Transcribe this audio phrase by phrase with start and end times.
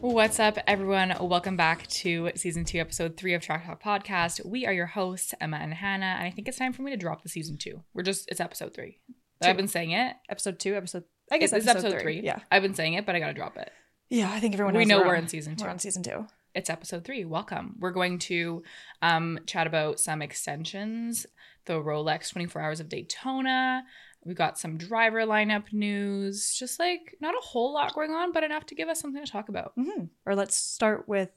[0.00, 1.12] What's up, everyone?
[1.20, 4.44] Welcome back to season two, episode three of Track Talk Podcast.
[4.46, 6.96] We are your hosts, Emma and Hannah, and I think it's time for me to
[6.96, 7.82] drop the season two.
[7.94, 9.00] We're just, it's episode three.
[9.42, 9.48] Two.
[9.48, 10.14] I've been saying it.
[10.28, 11.04] Episode two, episode.
[11.32, 12.18] I guess It's episode, episode three.
[12.20, 12.26] three.
[12.26, 13.70] Yeah, I've been saying it, but I gotta drop it.
[14.08, 14.30] yeah.
[14.32, 14.74] I think everyone.
[14.76, 15.64] we know we're we're on- in season two.
[15.64, 16.26] We're on season two.
[16.54, 17.24] It's episode three.
[17.24, 17.76] Welcome.
[17.78, 18.62] We're going to
[19.02, 21.26] um, chat about some extensions,
[21.66, 23.84] the Rolex 24 Hours of Daytona.
[24.24, 26.54] We got some driver lineup news.
[26.54, 29.30] Just like not a whole lot going on, but enough to give us something to
[29.30, 29.72] talk about.
[29.76, 31.30] hmm Or let's start with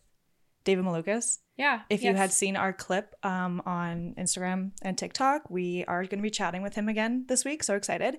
[0.64, 1.40] David Malukas.
[1.58, 1.82] Yeah.
[1.90, 6.24] If you had seen our clip um, on Instagram and TikTok, we are going to
[6.24, 7.64] be chatting with him again this week.
[7.64, 8.18] So excited.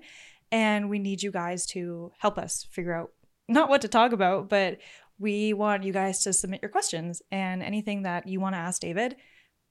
[0.51, 3.11] And we need you guys to help us figure out
[3.47, 4.79] not what to talk about, but
[5.19, 8.81] we want you guys to submit your questions and anything that you want to ask
[8.81, 9.15] David,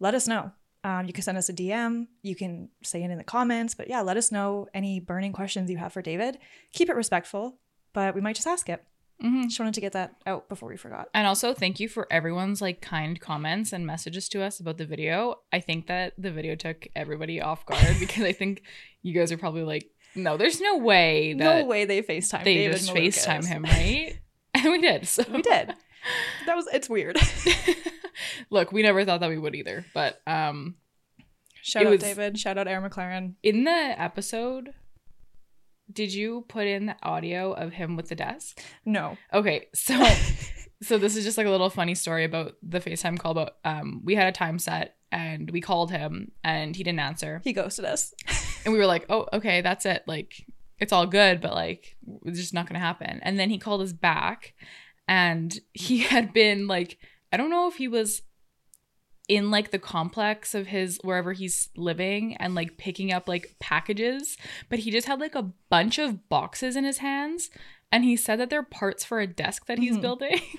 [0.01, 0.53] let us know.
[0.85, 2.09] Um, you can send us a DM.
[2.23, 3.75] You can say it in the comments.
[3.75, 6.39] But yeah, let us know any burning questions you have for David.
[6.73, 7.59] Keep it respectful,
[7.93, 8.85] but we might just ask it.
[9.23, 9.45] Mhm.
[9.45, 11.09] Just wanted to get that out before we forgot.
[11.15, 14.85] And also, thank you for everyone's like kind comments and messages to us about the
[14.87, 15.37] video.
[15.53, 18.63] I think that the video took everybody off guard because I think
[19.03, 22.55] you guys are probably like, no, there's no way that no way they FaceTime they
[22.55, 24.19] David just FaceTime him, right?
[24.55, 25.07] and we did.
[25.07, 25.73] So We did.
[26.47, 27.17] That was it's weird.
[28.51, 29.85] Look, we never thought that we would either.
[29.95, 30.77] But um
[31.63, 32.39] Shout out David.
[32.39, 33.35] Shout out Arrow McLaren.
[33.43, 34.71] in the episode,
[35.93, 38.61] did you put in the audio of him with the desk?
[38.85, 39.17] No.
[39.33, 39.95] Okay, so
[40.83, 44.03] so this is just like a little funny story about the FaceTime call about um
[44.05, 47.41] we had a time set and we called him and he didn't answer.
[47.45, 48.15] He ghosted us.
[48.65, 50.05] And we were like, "Oh, okay, that's it.
[50.07, 50.47] Like
[50.79, 53.93] it's all good, but like it's just not to happen." And then he called us
[53.93, 54.55] back
[55.09, 56.99] and he had been like
[57.33, 58.23] I don't know if he was
[59.29, 64.37] in like the complex of his wherever he's living and like picking up like packages,
[64.69, 67.49] but he just had like a bunch of boxes in his hands
[67.91, 70.03] and he said that they're parts for a desk that he's Mhm.
[70.03, 70.41] building.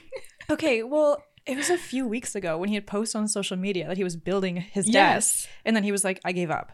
[0.50, 3.88] Okay, well, it was a few weeks ago when he had posted on social media
[3.88, 5.48] that he was building his desk.
[5.64, 6.74] And then he was like, I gave up.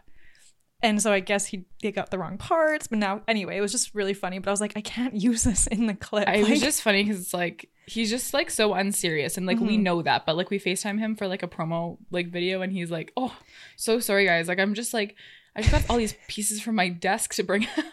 [0.82, 2.86] And so I guess he, he got the wrong parts.
[2.86, 4.38] But now, anyway, it was just really funny.
[4.38, 6.28] But I was like, I can't use this in the clip.
[6.28, 9.76] It was just funny because it's like he's just like so unserious and like we
[9.76, 9.82] Mhm.
[9.82, 12.90] know that, but like we FaceTime him for like a promo like video and he's
[12.90, 13.36] like, Oh,
[13.76, 14.48] so sorry guys.
[14.48, 15.16] Like I'm just like
[15.56, 17.84] I just got all these pieces from my desk to bring up.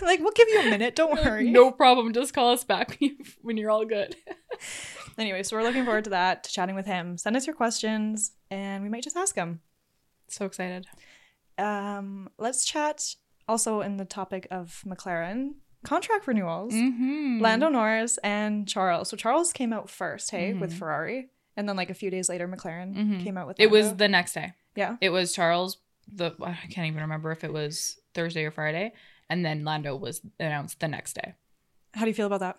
[0.00, 0.94] like, we'll give you a minute.
[0.94, 1.50] Don't worry.
[1.50, 2.12] no problem.
[2.12, 4.14] Just call us back when, you, when you're all good.
[5.18, 7.18] Anyway, so we're looking forward to that, to chatting with him.
[7.18, 9.60] Send us your questions and we might just ask him.
[10.28, 10.86] So excited.
[11.58, 13.14] Um, let's chat
[13.48, 15.54] also in the topic of McLaren
[15.84, 16.74] contract renewals.
[16.74, 17.40] Mm-hmm.
[17.40, 19.08] Lando Norris and Charles.
[19.08, 20.78] So Charles came out first, hey, with Mhm.
[20.78, 23.24] Ferrari, and then like a few days later, McLaren Mhm.
[23.24, 23.58] came out with.
[23.60, 24.52] It It was the next day.
[24.74, 24.96] Yeah.
[25.00, 25.78] It was Charles
[26.10, 28.92] the I can't even remember if it was Thursday or Friday.
[29.28, 31.34] And then Lando was announced the next day.
[31.92, 32.58] How do you feel about that?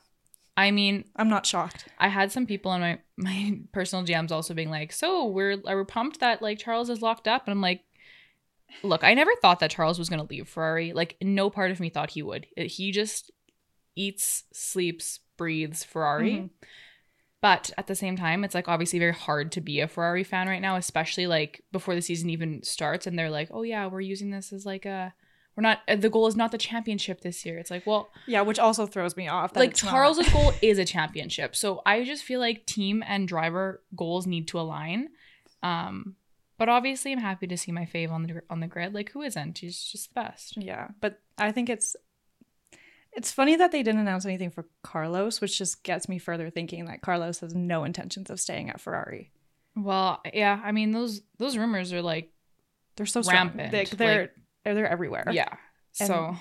[0.56, 1.88] I mean, I'm not shocked.
[1.98, 5.78] I had some people in my my personal DMs also being like, "So we're are
[5.78, 7.84] we pumped that like Charles is locked up?" And I'm like,
[8.84, 10.94] "Look, I never thought that Charles was gonna leave Ferrari.
[10.94, 12.46] Like, no part of me thought he would.
[12.58, 13.32] He just
[13.96, 16.50] eats, sleeps, breathes Ferrari." Mhm.
[17.42, 20.48] But at the same time, it's like obviously very hard to be a Ferrari fan
[20.50, 24.02] right now, especially like before the season even starts, and they're like, "Oh yeah, we're
[24.02, 25.14] using this as like a."
[25.56, 25.80] We're not.
[25.90, 27.58] uh, The goal is not the championship this year.
[27.58, 29.56] It's like, well, Yeah, which also throws me off.
[29.56, 29.92] like it's not.
[29.92, 31.54] Charles's goal is a championship.
[31.56, 35.10] So I just feel like team and driver goals need to align.
[35.64, 36.16] Um,
[36.60, 38.94] but obviously, I'm happy to see my fave on the on the grid.
[38.94, 39.58] Like, who isn't?
[39.58, 40.58] She's just the best.
[40.58, 41.96] Yeah, but I think it's
[43.12, 46.86] it's funny that they didn't announce anything for Carlos, which just gets me further thinking
[46.86, 49.32] that Carlos has no intentions of staying at Ferrari.
[49.76, 50.62] Well, yeah.
[50.64, 52.32] I mean, those those rumors are like,
[52.96, 53.24] They're so.
[53.24, 54.36] Rampant, They, they're like-
[54.76, 55.26] they're everywhere.
[55.32, 55.50] yeah.
[55.94, 56.36] So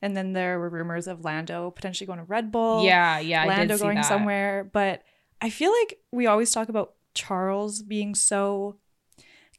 [0.00, 2.84] And then there were rumors of Lando potentially going to Red Bull.
[2.84, 3.44] yeah, yeah.
[3.44, 4.04] Lando going that.
[4.06, 4.68] somewhere.
[4.72, 5.02] But
[5.40, 8.78] I feel like we always talk about Charles being so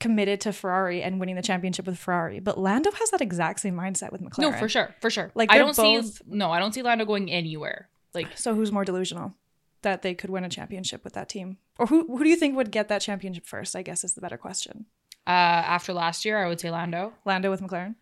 [0.04, 2.40] committed to Ferrari and winning the championship with Ferrari.
[2.40, 4.52] But Lando has that exact same mindset with McLaren.
[4.52, 5.32] No, for sure, for sure.
[5.36, 6.52] Like, I don't both- see no.
[6.52, 7.90] I don't see Lando going anywhere.
[8.14, 9.34] Like, So who's more delusional?
[9.82, 11.58] That they could win a championship with that team?
[11.80, 13.76] Or who who do you think would get that championship first?
[13.76, 14.86] I guess is the better question.
[15.26, 17.14] uh, after last year, I would say Lando.
[17.26, 17.96] Lando with McLaren?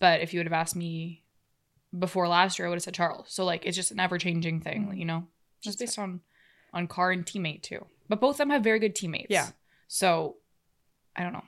[0.00, 1.22] But if you would have asked me
[1.98, 3.26] before last year, I would have said Charles.
[3.28, 4.98] So like it's just an ever changing thing, Mhm.
[4.98, 5.20] you know,
[5.60, 6.20] just That's based on
[6.72, 7.86] on car and teammate too.
[8.08, 9.30] But both of them have very good teammates.
[9.30, 9.48] Yeah.
[9.88, 10.36] So
[11.16, 11.44] I don't know.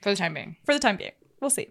[0.00, 1.12] For the time being, For the time being.
[1.40, 1.68] We'll see.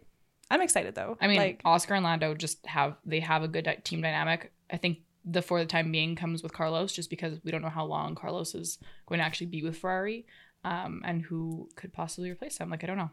[0.50, 1.18] I'm excited though.
[1.20, 4.52] I mean, like Oscar and Lando just have they have a good di- team dynamic.
[4.72, 7.70] I think the for the time being comes with Carlos, just because we don't know
[7.70, 8.78] how long Carlos is
[9.08, 10.26] going to actually be with Ferrari,
[10.64, 12.70] um, and who could possibly replace him.
[12.70, 13.12] Like I don't know.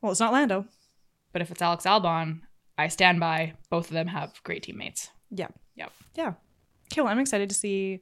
[0.00, 0.66] well, it's not Lando.
[1.32, 2.40] But if it's Alex Albon,
[2.78, 3.54] I stand by.
[3.70, 5.10] Both of them have great teammates.
[5.30, 5.48] Yeah.
[5.76, 5.92] Yep.
[6.14, 6.32] Yeah.
[6.92, 8.00] Okay, well, I'm excited to see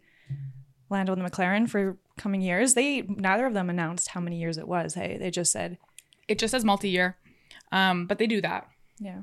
[0.88, 2.74] Lando and the McLaren for coming years.
[2.74, 4.94] They neither of them announced how many years it was.
[4.94, 5.78] Hey, they just said,
[6.28, 7.16] It just says multi-year,
[7.72, 8.68] um, but they do that.
[8.98, 9.22] yeah.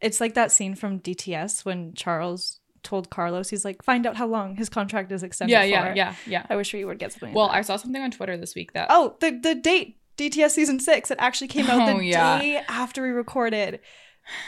[0.00, 4.26] It's like that scene from DTS when Charles told Carlos, he's like, find out how
[4.26, 5.66] long his contract is extended Yeah, for.
[5.68, 6.46] yeah, yeah, yeah.
[6.50, 7.32] I wish we would get something.
[7.32, 10.50] Well, like I saw something on Twitter this week that oh, the the date DTS
[10.50, 11.10] season six.
[11.12, 12.40] It actually came out Oh, the yeah.
[12.40, 13.78] day after we recorded.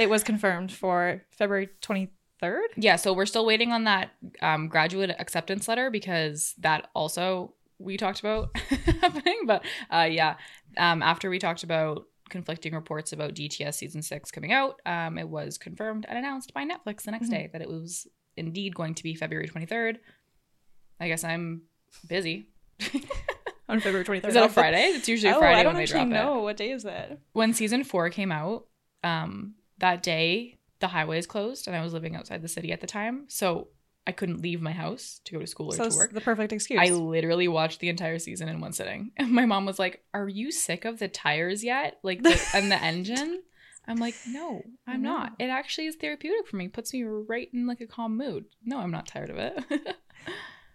[0.00, 2.10] It was confirmed for February twenty
[2.40, 2.64] third.
[2.76, 4.10] yeah, so we're still waiting on that
[4.42, 8.56] um, graduate acceptance letter because that also we talked about
[9.00, 9.40] happening.
[9.46, 10.36] But uh, yeah,
[10.76, 15.28] um, after we talked about conflicting reports about DTS season six coming out, um, it
[15.28, 17.30] was confirmed and announced by Netflix the next Mhm.
[17.30, 18.06] day that it was
[18.36, 19.98] indeed going to be February 23rd.
[21.00, 21.62] I guess I'm
[22.08, 22.48] busy.
[23.68, 24.28] On February twenty third.
[24.28, 24.82] Is that a Friday?
[24.88, 26.10] It's usually a Oh, Friday I don't when they drop it.
[26.10, 27.18] know what day is that.
[27.32, 28.66] when season four came out,
[29.02, 32.86] um, that day the highways closed and I was living outside the city at the
[32.86, 33.24] time.
[33.28, 33.68] So
[34.06, 36.12] I couldn't leave my house to go to school or So to work.
[36.12, 36.80] the perfect excuse.
[36.80, 39.12] I literally watched the entire season in one sitting.
[39.16, 41.98] And my mom was like, Are you sick of the tires yet?
[42.02, 43.42] Like the, and the engine?
[43.86, 45.10] I'm like, no, I'm No.
[45.10, 45.32] not.
[45.38, 46.68] It actually is therapeutic for me.
[46.68, 48.46] Puts me right in like a calm mood.
[48.64, 49.62] No, I'm not tired of it.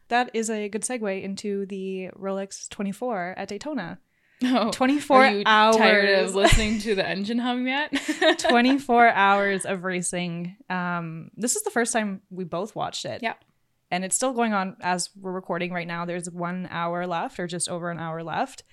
[0.10, 4.00] that is a good segue into the Rolex twenty four at Daytona.
[4.42, 4.72] No.
[4.72, 5.76] Twenty four Are you hours.
[5.78, 7.92] tired of listening to the engine hum yet?
[8.40, 10.56] 24 hours of racing.
[10.70, 13.22] Um, this is the first time we both watched it.
[13.22, 13.34] Yeah.
[13.92, 16.06] And it's still going on as we're recording right now.
[16.06, 18.64] There's one hour left, or just over an hour left.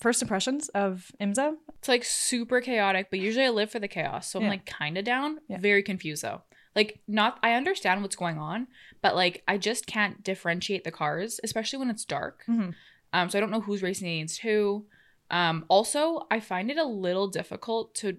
[0.00, 1.54] First impressions of IMSA?
[1.78, 4.30] It's like super chaotic, but usually I live for the chaos.
[4.30, 4.50] So I'm Yeah.
[4.50, 5.38] like kind of down.
[5.48, 5.58] Yeah.
[5.58, 6.42] Very confused though.
[6.74, 8.66] Like not I understand what's going on,
[9.02, 12.42] but like I just can't differentiate the cars, especially when it's dark.
[12.48, 12.72] Mhm.
[13.12, 14.86] Um so I don't know who's racing against who.
[15.32, 18.16] Um also, I find it a little difficult to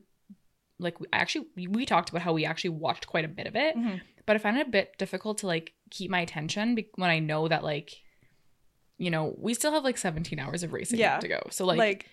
[0.80, 3.76] like we actually we- talked about how we actually watched quite a bit of it,
[3.78, 4.02] Mhm.
[4.26, 7.20] but I find it a bit difficult to like keep my attention be- when I
[7.20, 7.92] know that like
[9.00, 11.20] you know, we still have like 17 hours of racing Yeah.
[11.20, 11.42] to go.
[11.50, 12.10] So Like, like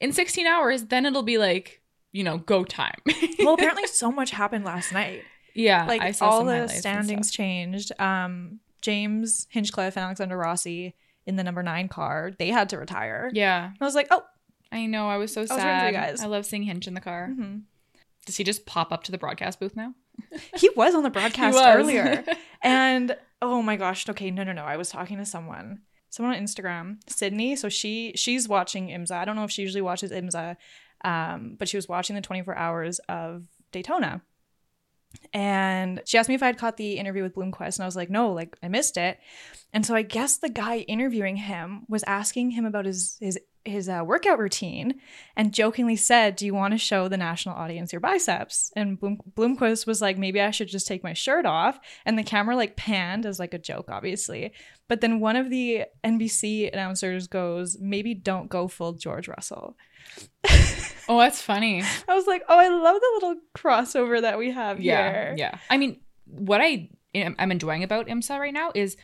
[0.00, 2.96] in 16 hours, then it'll be like, you know, go time.
[3.38, 5.22] well, apparently so much happened last night.
[5.54, 7.92] yeah, Like I saw all the standings changed.
[8.00, 10.96] Um, James Hinchcliffe and Alexander Rossi
[11.26, 13.30] in the number nine car, they had to retire.
[13.34, 14.24] Yeah, I was like, oh,
[14.72, 15.08] I know.
[15.08, 15.86] I was so was sad.
[15.86, 16.20] you guys.
[16.20, 17.30] I love seeing Hinch in the car.
[17.30, 17.62] mhm.
[18.26, 19.94] Does he just pop up to the broadcast booth now?
[20.56, 22.24] he was on the broadcast earlier.
[22.64, 24.62] And oh my gosh, okay, no, no, no.
[24.64, 25.80] I was talking to someone,
[26.10, 27.56] someone on Instagram, Sydney.
[27.56, 29.10] So she she's watching IMSA.
[29.10, 30.56] I don't know if she usually watches IMSA,
[31.04, 34.22] um, but she was watching the 24 hours of Daytona.
[35.32, 37.96] And she asked me if I had caught the interview with Blomqvist, and I was
[37.96, 39.18] like, no, like I missed it.
[39.72, 43.88] And so I guess the guy interviewing him was asking him about his his his
[43.88, 45.00] uh, workout routine,
[45.36, 49.20] and jokingly said, "Do you want to show the national audience your biceps?" And Bloom-
[49.34, 52.76] Blomqvist was like, "Maybe I should just take my shirt off." And the camera like
[52.76, 54.52] panned as like a joke, obviously.
[54.88, 59.76] But then one of the NBC announcers goes, "Maybe don't go full George Russell."
[61.08, 61.82] oh, that's funny.
[62.08, 65.58] I was like, "Oh, I love the little crossover that we have Yeah, here." yeah.
[65.70, 68.96] I mean, what I am I'm enjoying about IMSA right now is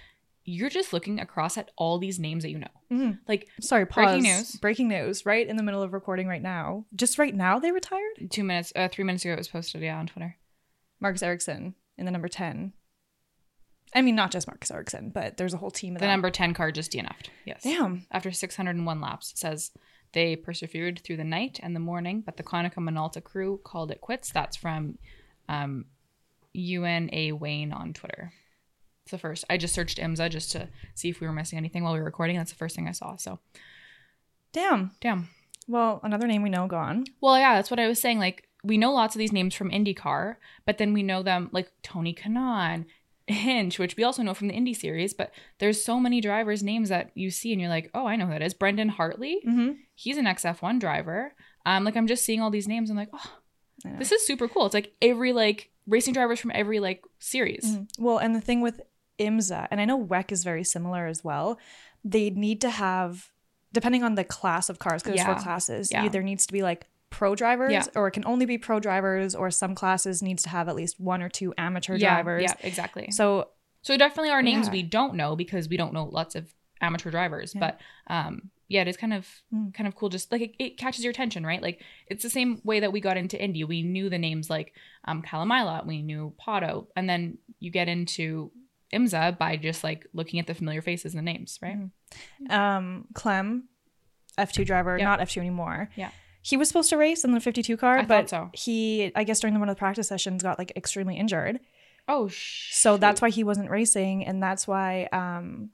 [0.48, 2.66] you're just looking across at all these names that you know.
[2.90, 3.18] Mhm.
[3.28, 4.04] Like Sorry, pause.
[4.06, 4.56] Breaking news.
[4.56, 5.26] Breaking news.
[5.26, 6.86] Right in the middle of recording right now.
[6.94, 8.30] Just right now, they retired.
[8.30, 9.82] two minutes, uh, three minutes ago, it was posted.
[9.82, 10.36] Yeah, on Twitter.
[11.00, 12.72] Marcus Ericsson in the number ten.
[13.94, 16.52] I mean, not just Marcus Ericsson, but there's a whole team of The number 10
[16.52, 17.30] car just DNF'd.
[17.46, 17.62] Yes.
[17.62, 18.06] Damn.
[18.10, 19.70] After 601 laps, it says
[20.12, 24.02] they persevered through the night and the morning, but the Konica Minolta crew called it
[24.02, 24.30] quits.
[24.30, 24.98] That's from
[25.48, 25.86] um,
[26.52, 28.32] UNA Wayne on Twitter.
[29.08, 29.46] It's the first.
[29.48, 32.04] I just searched IMSA just to see if we were missing anything while we were
[32.04, 32.36] recording.
[32.36, 33.16] That's the first thing I saw.
[33.16, 33.38] So,
[34.52, 34.90] Damn.
[35.00, 35.30] damn.
[35.66, 37.04] Well, another name we know gone.
[37.22, 38.18] Well, yeah, that's what I was saying.
[38.18, 40.36] Like, we know lots of these names from IndyCar,
[40.66, 42.84] but then we know them like Tony Kanaan,
[43.26, 45.14] Hinch, which we also know from the Indy series.
[45.14, 48.26] But there's so many drivers' names that you see, and you're like, oh, I know
[48.26, 48.52] who that is.
[48.52, 49.40] Brendan Hartley.
[49.46, 49.72] Mm-hmm.
[49.94, 51.32] He's an XF1 driver.
[51.64, 52.90] Um, like I'm just seeing all these names.
[52.90, 53.32] I'm like, oh,
[53.98, 54.66] this is super cool.
[54.66, 57.64] It's like every like racing drivers from every like series.
[57.64, 57.88] Mhm.
[57.98, 58.80] Well, and the thing with
[59.18, 61.58] IMSA, and I know WEC is very similar as well,
[62.04, 63.30] they need to have,
[63.72, 66.04] depending on the class of cars, because there's four classes, Yeah.
[66.04, 67.84] either needs to be like pro drivers Yeah.
[67.96, 71.00] or it can only be pro drivers, or some classes needs to have at least
[71.00, 72.42] one or two amateur Yeah, drivers.
[72.42, 73.10] yeah, exactly.
[73.10, 73.48] So,
[73.82, 74.72] So definitely our names Yeah.
[74.72, 77.54] we don't know because we don't know lots of amateur drivers.
[77.54, 77.60] Yeah.
[77.60, 79.72] But um yeah, it is kind of Mm.
[79.72, 80.08] kind of cool.
[80.10, 81.62] Just like it, it catches your attention, right?
[81.62, 83.64] Like it's the same way that we got into Indy.
[83.64, 88.50] We knew the names like um Kalamila, we knew Pato, and then you get into
[88.92, 91.76] IMSA by just like looking at the familiar faces and the names, right?
[91.78, 92.50] Mhm.
[92.50, 93.68] um, Clem,
[94.38, 95.04] F2 driver, Yeah.
[95.04, 95.90] not F2 anymore.
[95.96, 96.10] Yeah.
[96.42, 98.50] He was supposed to race in the 52 car, I but so.
[98.54, 101.60] he, I guess, during the one of the practice sessions, got like extremely injured.
[102.06, 105.70] Oh, sh- So that's why he wasn't racing, and that's why um,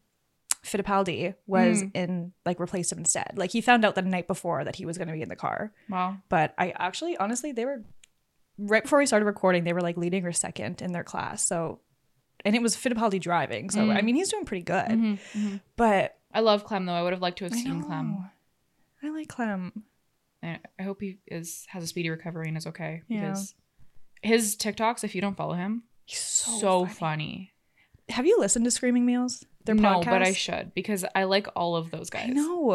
[0.65, 1.91] Fittipaldi was Mm.
[1.95, 3.33] in like replaced him instead.
[3.37, 5.37] Like he found out the night before that he was going to be in the
[5.37, 5.73] car.
[5.89, 6.17] Wow.
[6.29, 7.85] But I actually, honestly, they were
[8.59, 9.63] right before we started recording.
[9.65, 11.45] They were like leading or second in their class.
[11.47, 11.81] So,
[12.45, 13.71] and it was Fittipaldi driving.
[13.71, 13.97] So Mm.
[13.97, 14.87] I mean, he's doing pretty good.
[14.89, 15.61] Mhm, mhm.
[15.77, 16.93] But I love Clem though.
[16.95, 17.87] I would have liked to have I seen know.
[17.87, 18.31] Clem.
[19.03, 19.85] I like Clem.
[20.43, 23.21] I I hope he is has a speedy recovery and is okay Yeah.
[23.29, 23.55] because
[24.23, 26.95] his TikToks, if you don't follow him, He's so, so, funny.
[26.95, 27.53] funny.
[28.11, 29.45] Have you listened to Screaming Meals?
[29.65, 30.05] Their no, podcast?
[30.05, 32.29] but I should because I like all of those guys.
[32.29, 32.73] I know.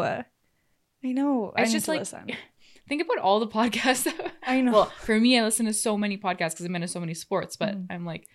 [1.04, 1.52] I know.
[1.56, 2.26] I It's need just to like listen.
[2.88, 4.12] think about all the podcasts.
[4.42, 4.72] I know.
[4.72, 7.56] well, for me, I listen to so many podcasts because I'm into so many sports.
[7.56, 7.86] But Mhm.
[7.90, 8.26] I'm like,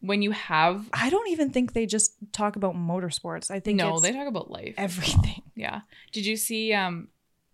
[0.00, 3.50] when you have I don't even think they just talk about motorsports.
[3.50, 4.74] I think no, they talk about life.
[4.78, 5.42] everything.
[5.54, 5.80] Yeah.
[6.12, 7.08] Did you see um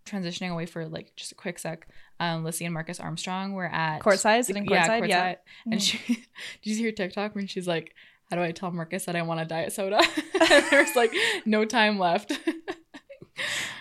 [0.05, 1.89] transitioning away for like just a quick sec?
[2.21, 5.33] Um, Lissy and Marcus Armstrong were at Courtside, sitting courtside, yeah.
[5.33, 5.37] courtside.
[5.65, 5.83] And Mhm.
[5.83, 6.27] she did
[6.63, 7.95] you see her TikTok when she's like,
[8.31, 10.01] How do I tell Marcus that I want a diet soda?
[10.41, 11.13] and there's like
[11.47, 12.39] no time left.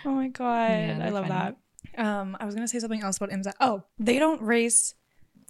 [0.04, 1.54] Oh my god, Yeah, I love funny.
[1.96, 2.02] that.
[2.02, 3.52] Um, I was gonna say something else about IMSA.
[3.60, 4.94] Oh, they don't race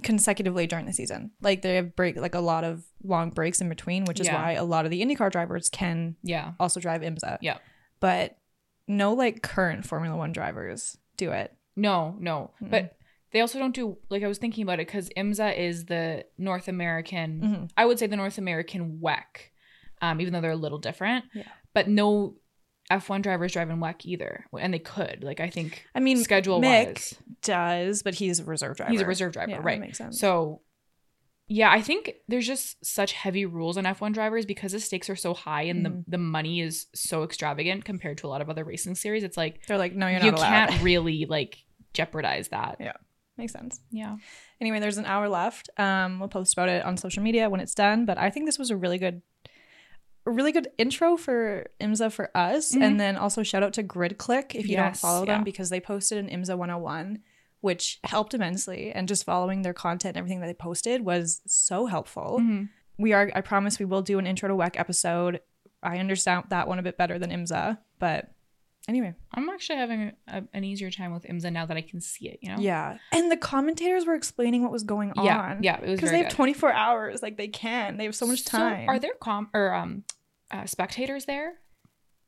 [0.02, 1.30] consecutively during the season.
[1.40, 4.42] Like they have break like a lot of long breaks in between, which is Yeah.
[4.42, 6.52] why a lot of the IndyCar drivers can yeah.
[6.58, 7.38] also drive IMSA.
[7.40, 7.58] Yeah.
[8.00, 8.36] But
[8.88, 11.54] no like current Formula One drivers do it.
[11.76, 12.50] No, no.
[12.62, 12.70] Mm-mm.
[12.70, 12.96] But
[13.32, 16.68] they also don't do like I was thinking about it because IMSA is the North
[16.68, 17.70] American Mhm.
[17.76, 19.50] I would say the North American WEC,
[20.02, 21.24] um, even though they're a little different.
[21.34, 21.44] Yeah.
[21.72, 22.36] But no
[22.90, 24.44] F1 drivers drive in WEC either.
[24.58, 25.22] And they could.
[25.24, 28.92] Like I think I mean, schedule Mick does, but he's a reserve driver.
[28.92, 29.80] He's a reserve driver, Yeah, that right.
[29.80, 30.18] makes sense.
[30.20, 30.60] So
[31.46, 35.16] yeah, I think there's just such heavy rules on F1 drivers because the stakes are
[35.16, 36.04] so high and Mhm.
[36.06, 39.22] the, the money is so extravagant compared to a lot of other racing series.
[39.24, 40.68] It's like They're like, no, you're not you allowed.
[40.70, 41.58] can't really like
[41.92, 42.76] jeopardize that.
[42.80, 42.92] Yeah.
[43.36, 43.80] Makes sense.
[43.90, 44.16] Yeah.
[44.60, 45.68] Anyway, there's an hour left.
[45.76, 48.06] Um, we'll post about it on social media when it's done.
[48.06, 49.20] But I think this was a really good,
[50.30, 52.74] really good intro for IMSA for us.
[52.74, 52.82] Mhm.
[52.82, 55.44] And then also shout out to Grid Click if you don't Yes, follow them yeah.
[55.44, 57.20] because they posted an IMSA 101,
[57.60, 58.90] which helped immensely.
[58.92, 62.38] And just following their content and everything that they posted was so helpful.
[62.40, 62.68] Mhm.
[62.98, 65.40] We are, I promise, we will do an intro to WEC episode.
[65.82, 68.30] I understand that one a bit better than IMSA, but
[68.88, 69.14] anyway.
[69.32, 72.38] I'm actually having a, an easier time with IMSA now that I can see it,
[72.42, 72.60] you know?
[72.60, 72.98] Yeah.
[73.12, 75.24] And the commentators were explaining what was going on.
[75.24, 75.58] Yeah.
[75.60, 75.76] Yeah.
[75.80, 76.36] It was because they have good.
[76.36, 80.04] 24 hours like they can they have so much time are there com or um
[80.50, 81.54] uh, spectators there?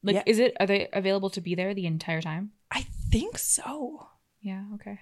[0.03, 0.23] Like, Yeah.
[0.27, 2.53] is it are they available to be there the entire time?
[2.71, 4.09] i think so
[4.41, 4.65] Yeah.
[4.75, 4.99] Okay.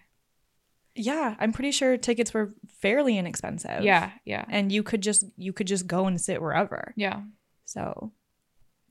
[0.95, 4.11] yeah i'm pretty sure tickets were fairly inexpensive Yeah.
[4.25, 4.45] Yeah.
[4.49, 7.23] and you could just you could just go and sit wherever Yeah.
[7.65, 8.13] so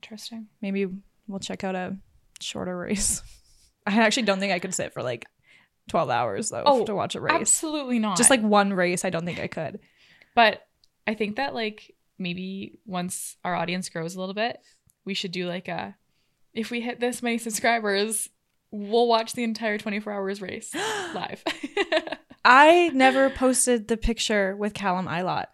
[0.02, 0.48] Interesting.
[0.62, 0.88] maybe
[1.28, 1.98] we'll check out a
[2.44, 3.22] shorter race
[3.88, 5.26] i actually don't think i could sit for like
[5.90, 8.16] 12 hours though Oh, to watch a race Absolutely not.
[8.18, 9.80] just like one race i don't think i could
[10.36, 10.66] but
[11.06, 14.58] I think that like maybe once our audience grows a little bit,
[15.06, 15.96] we should do like a
[16.54, 18.30] if we hit this many subscribers,
[18.72, 20.74] we'll watch the entire 24 hours race
[21.14, 21.44] live.
[22.46, 25.48] i never posted the picture with callum ilott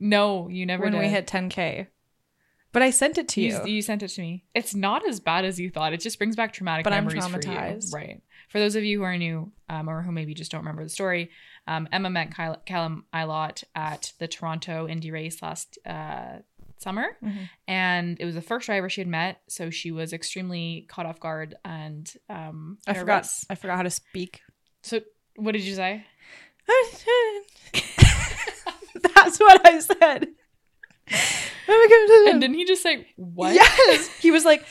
[0.00, 1.00] no, you never when did.
[1.00, 1.86] we hit 10k
[2.74, 4.44] but i sent it to you, you, you sent it to me.
[4.54, 5.94] It's not as bad as you thought.
[5.94, 7.42] It just brings back traumatic But I'm memories for you.
[7.48, 7.94] traumatized.
[7.94, 8.20] Right.
[8.50, 10.90] For those of you who are new um, or who maybe just don't remember the
[10.90, 11.30] story,
[11.66, 16.40] um, Emma met Kyle- Callum Ilott at the Toronto Indy race last uh,
[16.78, 17.16] summer.
[17.24, 17.48] Mhm.
[17.66, 19.40] And it was the first driver she had met.
[19.48, 23.26] So she was extremely caught off guard and um, I forgot.
[23.48, 24.42] I forgot how to speak.
[24.82, 25.00] So
[25.36, 26.04] what did you say?
[29.14, 30.28] That's what I said.
[32.30, 33.54] And didn't he just say, what?
[33.54, 34.08] Yes.
[34.20, 34.64] He was like,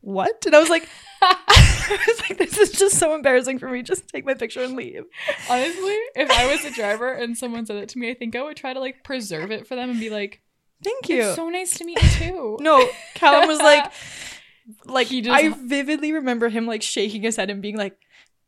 [0.00, 0.88] "What?" And I was like,
[1.22, 3.82] "I was like, this is just so embarrassing for me.
[3.82, 5.04] Just take my picture and leave."
[5.48, 8.42] Honestly, if I was a driver and someone said it to me, I think I
[8.42, 10.42] would try to like preserve it for them and be like,
[10.82, 11.22] Thank you.
[11.22, 12.56] It's so nice to meet you too.
[12.60, 13.90] no, Callum was like,
[14.84, 17.96] like He just- I vividly remember him like shaking his head and being like,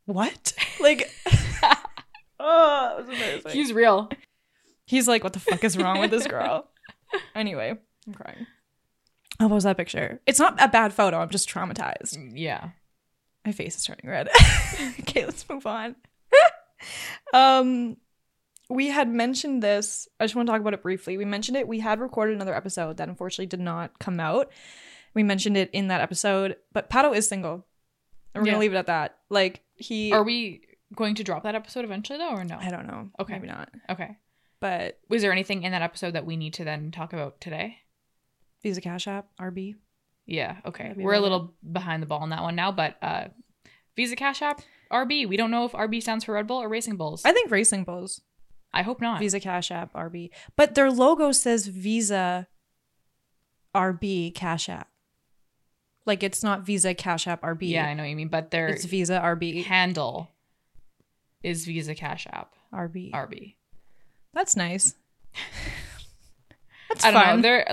[0.05, 1.09] "What?" Like,
[2.39, 3.51] oh, that was embarrassing.
[3.51, 4.09] He's real.
[4.85, 6.69] He's like, what the fuck is wrong with this girl?
[7.35, 7.77] anyway,
[8.07, 8.47] I'm crying.
[9.39, 10.19] Oh, what was that picture?
[10.25, 11.19] It's not a bad photo.
[11.19, 12.31] I'm just traumatized.
[12.33, 12.69] Yeah.
[13.45, 14.29] My face is turning red.
[15.01, 15.95] okay, let's move on.
[17.33, 17.97] um,
[18.69, 20.07] we had mentioned this.
[20.19, 21.17] I just want to talk about it briefly.
[21.17, 21.67] We mentioned it.
[21.67, 24.51] We had recorded another episode that unfortunately did not come out.
[25.13, 27.65] We mentioned it in that episode, but Pato is single.
[28.33, 28.51] And we're Yeah.
[28.53, 29.17] gonna leave it at that.
[29.29, 30.61] Like he, Are we
[30.95, 32.57] going to drop that episode eventually though or no?
[32.59, 33.09] I don't know.
[33.19, 33.33] Okay.
[33.33, 33.69] maybe not.
[33.89, 34.17] Okay.
[34.59, 37.77] But Was there anything in that episode that we need to then talk about today?
[38.67, 39.75] Visa Cash App, RB.
[40.25, 40.93] Yeah, okay.
[40.97, 43.27] We're a little behind the ball on that one now, but uh
[43.95, 45.25] Visa Cash App, RB.
[45.27, 47.21] We don't know if RB stands for Red Bull or Racing Bulls.
[47.23, 48.19] I think Racing Bulls.
[48.73, 49.19] I hope not.
[49.19, 50.31] Visa Cash App RB.
[50.57, 52.47] But their logo says Visa
[53.73, 54.89] RB Cash App.
[56.05, 57.69] Like it's not Visa, Cash App, RB.
[57.69, 60.29] Yeah, I know what you mean, but their it's Visa, RB, handle
[61.41, 63.11] is Visa Cash App RB.
[63.11, 63.55] RB.
[64.33, 64.95] That's nice.
[66.89, 67.35] That's I don't fun.
[67.37, 67.41] know.
[67.41, 67.71] They're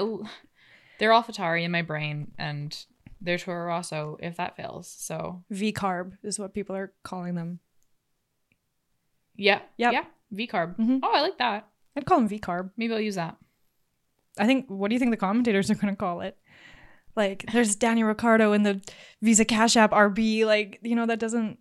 [0.98, 2.76] they're all AlphaTauri in my brain, and
[3.20, 4.88] they're Toro Rosso if that fails.
[4.96, 7.60] So V carb is what people are calling them.
[9.36, 9.92] yeah, Yep.
[9.92, 10.76] yeah, V carb.
[10.76, 11.00] Mhm.
[11.02, 11.68] Oh, I like that.
[11.96, 12.70] I'd call them V carb.
[12.76, 13.36] Maybe I'll use that.
[14.38, 14.66] I think.
[14.68, 16.36] What do you think the commentators are going to call it?
[17.16, 18.80] Like, there's Daniel Ricciardo in the
[19.22, 20.44] Visa Cash App RB.
[20.44, 21.58] Like, you know, that doesn't.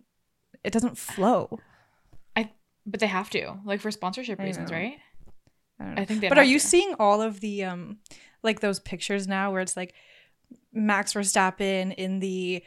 [0.64, 1.58] It doesn't flow.
[2.36, 2.50] I.
[2.86, 4.76] But they have to, like for sponsorship reasons, know.
[4.76, 4.96] right?
[5.80, 6.02] I don't know.
[6.02, 6.28] I think they.
[6.28, 7.98] But are you seeing all of the um,
[8.44, 9.94] like those pictures now where it's like
[10.72, 12.62] Max Verstappen in the,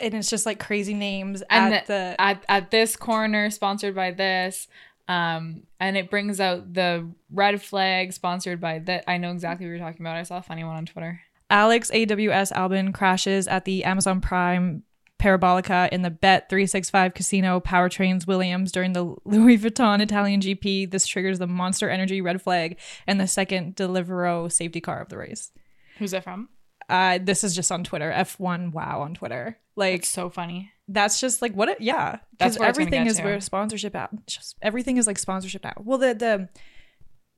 [0.00, 2.16] and it's just like crazy names And at the.
[2.18, 4.68] at at this corner sponsored by this?
[5.06, 9.04] Um, and it brings out the red flag sponsored by that.
[9.06, 10.16] I know exactly what you're talking about.
[10.16, 11.20] I saw a funny one on Twitter.
[11.50, 14.82] Alex AWS Albon crashes at the Amazon Prime
[15.24, 20.90] Parabolica in the Bet 365 Casino Powertrains Williams during the Louis Vuitton Italian GP.
[20.90, 25.16] This triggers the Monster Energy red flag and the second Deliveroo safety car of the
[25.16, 25.50] race.
[25.98, 26.50] Who's that from?
[26.90, 28.12] Uh, this is just on Twitter.
[28.14, 29.56] F1 Wow on Twitter.
[29.76, 30.70] Like It's so funny.
[30.88, 33.24] that's just like what it yeah That's everything is to.
[33.24, 36.48] where sponsorship out just everything is like sponsorship out well the the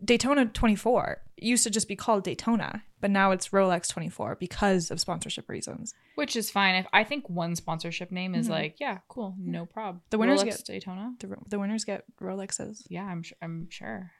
[0.04, 5.00] daytona 24 used to just be called daytona but now it's rolex 24 because of
[5.00, 6.74] sponsorship reasons Which is fine.
[6.76, 8.50] If I think one sponsorship name is Mhm.
[8.50, 10.00] like, yeah, cool, no problem.
[10.10, 11.14] The winners Rolex get- Daytona.
[11.20, 13.36] the, the winners get rolexes Yeah, I'm sure.
[13.42, 14.12] I'm sure.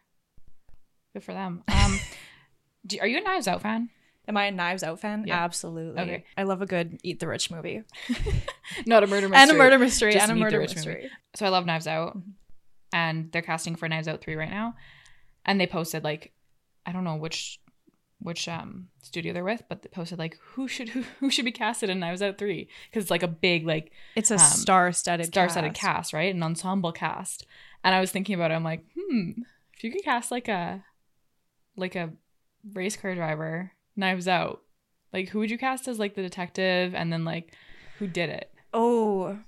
[1.14, 1.62] Good for them.
[1.68, 1.98] Um,
[2.86, 3.88] do, are you a Knives Out fan?
[4.28, 5.42] am i a knives out fan Yeah.
[5.44, 6.24] absolutely Okay.
[6.36, 7.82] i love a good eat the rich movie
[8.86, 9.40] Not a murder mystery.
[9.42, 10.88] and a murder mystery Just and a murder Rich movie.
[10.88, 12.32] mystery So I love Knives Out, Mhm.
[12.92, 14.74] and they're casting for Knives Out three right now,
[15.46, 16.32] and they posted like,
[16.84, 17.58] I don't know which
[18.18, 21.52] which um studio they're with, but they posted like who should who, who should be
[21.52, 25.26] casted in Knives Out three because it's like a big like it's a Um, star-studded
[25.26, 25.80] star-studded cast.
[26.10, 26.34] cast, right?
[26.34, 27.46] An ensemble cast.
[27.84, 28.54] And I was thinking about it.
[28.54, 29.30] I'm like, hmm,
[29.74, 30.84] if you could cast like a
[31.76, 32.10] like a
[32.72, 34.62] race car driver, Knives Out,
[35.12, 37.52] like who would you cast as like the detective, and then like
[37.98, 39.38] who did it, oh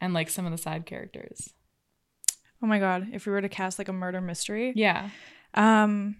[0.00, 1.54] and like some of the side characters.
[2.62, 5.10] Oh my god if we were to cast like a murder mystery Yeah,
[5.54, 6.16] Um,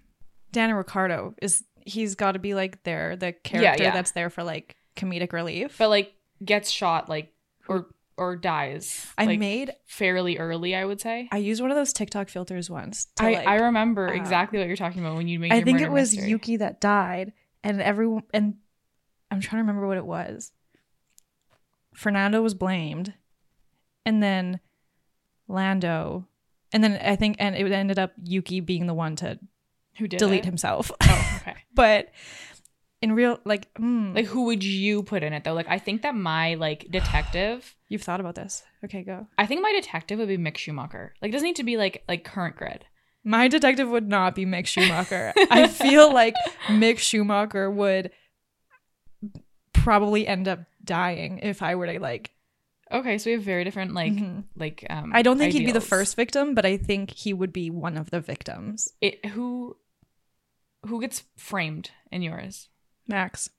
[0.52, 3.92] Daniel Ricciardo is he's got to be like there the character yeah.
[3.92, 5.76] that's there for like comedic relief.
[5.78, 6.12] but like
[6.44, 7.32] gets shot like
[7.68, 7.86] or
[8.18, 9.06] or dies.
[9.18, 11.28] I like, made fairly early, I would say.
[11.30, 13.06] I used one of those TikTok filters once.
[13.16, 15.52] To I, like, I remember uh, exactly what you're talking about when you made.
[15.52, 16.30] I think it was mystery.
[16.30, 18.54] Yuki that died, and everyone and
[19.30, 20.52] I'm trying to remember what it was.
[21.94, 23.14] Fernando was blamed,
[24.04, 24.60] and then
[25.48, 26.26] Lando,
[26.72, 29.38] and then I think and it ended up Yuki being the one to
[29.98, 30.44] who did delete it?
[30.44, 30.90] himself.
[31.00, 31.56] Oh, okay.
[31.74, 32.10] but
[33.02, 35.54] in real like mm, Like who would you put in it though?
[35.54, 38.62] Like I think that my like detective, you've thought about this.
[38.84, 39.26] Okay, go.
[39.38, 41.14] I think my detective would be Mick Schumacher.
[41.20, 42.84] Like it doesn't need to be like like current grid.
[43.24, 45.32] My detective would not be Mick Schumacher.
[45.50, 46.34] I feel like
[46.68, 48.12] Mick Schumacher would
[49.72, 52.30] probably end up dying if I were to like.
[52.92, 54.44] Okay, so we have very different like Mhm.
[54.56, 57.52] like um I don't think he'd be the first victim, but I think he would
[57.52, 58.88] be one of the victims.
[59.00, 59.76] It, who
[60.86, 62.68] who gets framed in yours?
[63.08, 63.50] Max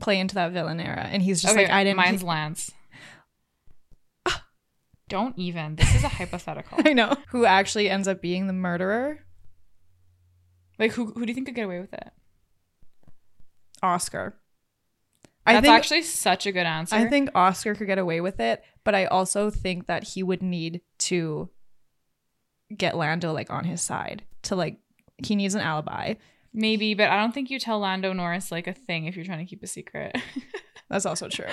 [0.00, 1.96] play into that villain era, and he's just okay, like, I didn't.
[1.98, 2.70] mine's Lance.
[5.08, 5.76] don't even.
[5.76, 6.78] This is a hypothetical.
[6.84, 9.18] I know who actually ends up being the murderer.
[10.78, 12.10] like who who do you think could get away with it?
[13.82, 14.36] Oscar.
[15.46, 16.96] That's I think actually such a good answer.
[16.96, 20.42] I think Oscar could get away with it, but I also think that he would
[20.42, 21.50] need to
[22.74, 24.78] get Lando like on his side to like
[25.18, 26.14] he needs an alibi.
[26.52, 29.44] maybe, but I don't think you tell Lando Norris like a thing if you're trying
[29.44, 30.16] to keep a secret.
[30.88, 31.46] That's also true.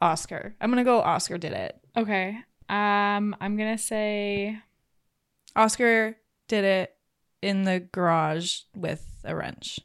[0.00, 0.54] Oscar.
[0.60, 1.78] I'm gonna go Oscar did it.
[1.96, 2.38] okay.
[2.70, 4.58] Um, I'm gonna say
[5.56, 6.16] Oscar
[6.48, 6.94] did it
[7.42, 9.80] in the garage with a wrench.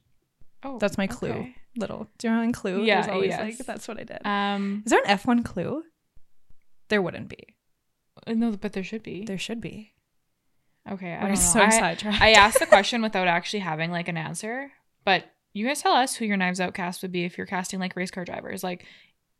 [0.64, 1.30] oh That's my clue.
[1.32, 1.56] okay.
[1.76, 2.08] Little.
[2.18, 2.84] Do you know in clue?
[2.84, 3.40] Yeah, always yes.
[3.42, 4.20] like that's what I did.
[4.26, 5.84] Um, Is there an F1 clue?
[6.90, 7.56] There wouldn't be.
[8.28, 9.26] no, but there should be.
[9.26, 9.94] There should be.
[10.90, 12.22] Okay, I We're so I, sidetracked.
[12.22, 14.72] I asked the question without actually having like an answer,
[15.06, 17.80] but you guys tell us who your Knives Out cast would be if you're casting
[17.80, 18.64] like race car drivers.
[18.64, 18.86] Like,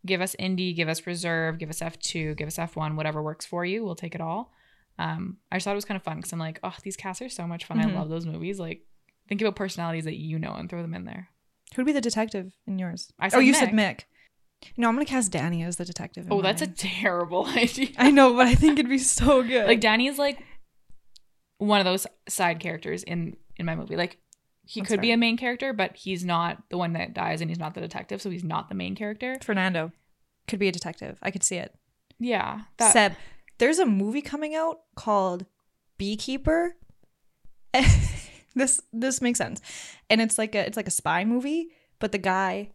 [0.06, 3.66] give us Indy, give us Reserve, give us F2, give us F1, whatever works for
[3.66, 3.84] you.
[3.84, 4.52] We'll take it all.
[5.00, 7.22] Um, I just thought it was kind of fun because I'm like, oh, these casts
[7.22, 7.80] are so much fun.
[7.80, 7.92] Mhm.
[7.92, 8.60] I love those movies.
[8.60, 8.86] Like,
[9.28, 11.30] think about personalities that you know and throw them in there.
[11.76, 13.12] Who'd be the detective in yours?
[13.20, 13.58] I oh, you Mick.
[13.58, 14.02] said Mick.
[14.78, 16.26] No, I'm gonna cast Danny as the detective.
[16.28, 16.76] in Oh, that's a mine.
[16.78, 17.90] terrible idea.
[17.98, 19.68] I know, but I think it'd be so good.
[19.68, 20.42] like Danny is like
[21.58, 23.96] one of those side characters in in my movie.
[23.96, 24.20] Like
[24.66, 25.16] he That's could be fair.
[25.16, 28.22] a main character, but he's not the one that dies and he's not the detective,
[28.22, 29.38] so he's not the main character.
[29.42, 29.92] Fernando
[30.48, 31.18] could be a detective.
[31.22, 31.76] I could see it.
[32.20, 32.62] Yeah.
[32.78, 33.14] That Seb,
[33.58, 35.46] there's a movie coming out called
[35.98, 36.76] Beekeeper.
[38.56, 39.62] This this makes sense,
[40.10, 42.72] and it's like a it's like a spy movie, but the guy,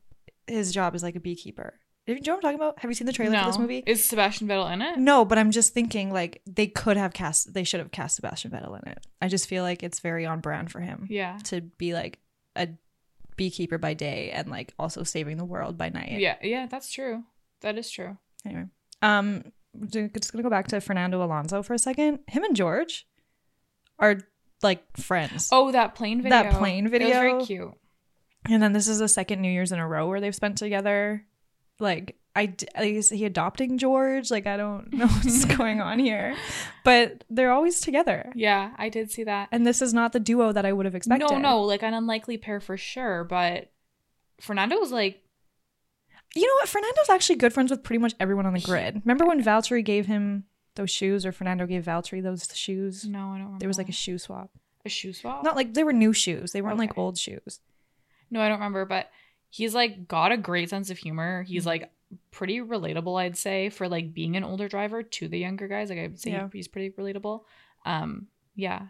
[0.46, 1.78] his job is like a beekeeper.
[2.06, 2.78] Do you know what I'm talking about?
[2.78, 3.40] Have you seen the trailer no.
[3.40, 3.82] for this movie?
[3.86, 4.98] Is Sebastian Vettel in it?
[4.98, 8.50] No, but I'm just thinking like they could have cast, they should have cast Sebastian
[8.50, 9.06] Vettel in it.
[9.20, 11.36] I just feel like it's very on brand for him Yeah.
[11.44, 12.18] to be like
[12.56, 12.68] a
[13.36, 16.18] beekeeper by day and like also saving the world by night.
[16.18, 17.24] Yeah, yeah, that's true.
[17.60, 18.16] That is true.
[18.46, 18.64] Anyway,
[19.02, 19.52] um,
[19.92, 22.20] just gonna go back to Fernando Alonso for a second.
[22.26, 23.06] Him and George
[23.98, 24.20] are
[24.62, 25.48] like friends.
[25.52, 26.42] Oh, that plane video.
[26.42, 27.08] That plane video.
[27.08, 27.74] It was very cute.
[28.48, 31.24] And then this is the second New Year's in a row where they've spent together.
[31.80, 34.30] Like, I, is he adopting George?
[34.30, 36.36] Like, I don't know what's going on here,
[36.84, 38.32] but they're always together.
[38.34, 39.48] Yeah, I did see that.
[39.52, 41.30] And this is not the duo that I would have expected.
[41.30, 43.24] No, no, like an unlikely pair for sure.
[43.24, 43.70] But
[44.40, 45.22] Fernando was like,
[46.34, 46.68] You know what?
[46.68, 49.02] Fernando's actually good friends with pretty much everyone on the grid.
[49.04, 50.44] Remember when Valtteri gave him
[50.78, 53.04] those shoes, or Fernando gave Valtteri those shoes?
[53.04, 53.58] no, I don't remember.
[53.58, 54.50] There was like a shoe swap.
[54.86, 55.44] a shoe swap.
[55.44, 56.52] Not like they were new shoes.
[56.52, 57.60] They weren't like old shoes.
[58.30, 59.10] No, I don't remember, but
[59.50, 61.42] he's like got a great sense of humor.
[61.42, 61.66] He's Mhm.
[61.66, 61.90] like
[62.30, 65.90] pretty relatable, I'd say, for like being an older driver to the younger guys.
[65.90, 66.48] Like I'd say Yeah.
[66.52, 67.42] he's pretty relatable.
[67.84, 68.86] Um, yeah.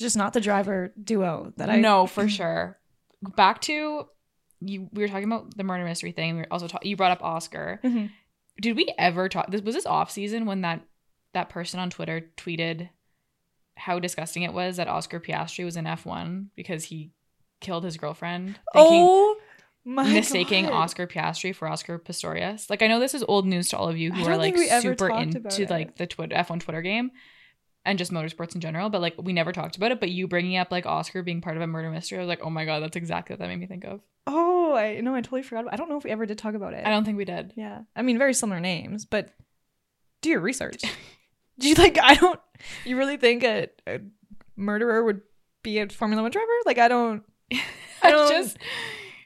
[0.00, 2.78] Just not the driver duo that I no, for sure.
[3.36, 4.06] Back to
[4.60, 6.36] you we were talking about the murder mystery thing.
[6.36, 7.80] We were also talking you brought up Oscar.
[7.84, 8.10] Mhm.
[8.60, 10.80] Did we ever talk this was this off season when that
[11.32, 12.88] that person on Twitter tweeted
[13.76, 17.10] how disgusting it was that Oscar Piastri was in F1 because he
[17.60, 19.36] killed his girlfriend thinking Oh
[19.84, 20.74] my mistaking God.
[20.74, 22.70] Oscar Piastri for Oscar Pistorius.
[22.70, 24.66] Like I know this is old news to all of you who are like think
[24.66, 27.10] we ever super into like the Twitter F1 Twitter game
[27.84, 30.00] and just motorsports in general, but like we never talked about it.
[30.00, 32.40] But you bringing up like Oscar being part of a murder mystery, I was like,
[32.42, 34.00] oh my god, that's exactly what that made me think of.
[34.26, 35.72] Oh, I no, I totally forgot.
[35.72, 36.86] I don't know if we ever did talk about it.
[36.86, 37.52] I don't think we did.
[37.56, 39.30] Yeah, I mean, very similar names, but
[40.22, 40.82] do your research.
[41.58, 41.98] do you like?
[42.02, 42.40] I don't.
[42.84, 44.00] You really think a, a
[44.56, 45.20] murderer would
[45.62, 46.46] be a Formula One driver?
[46.64, 47.22] Like, I don't.
[48.02, 48.30] I don't.
[48.30, 48.58] just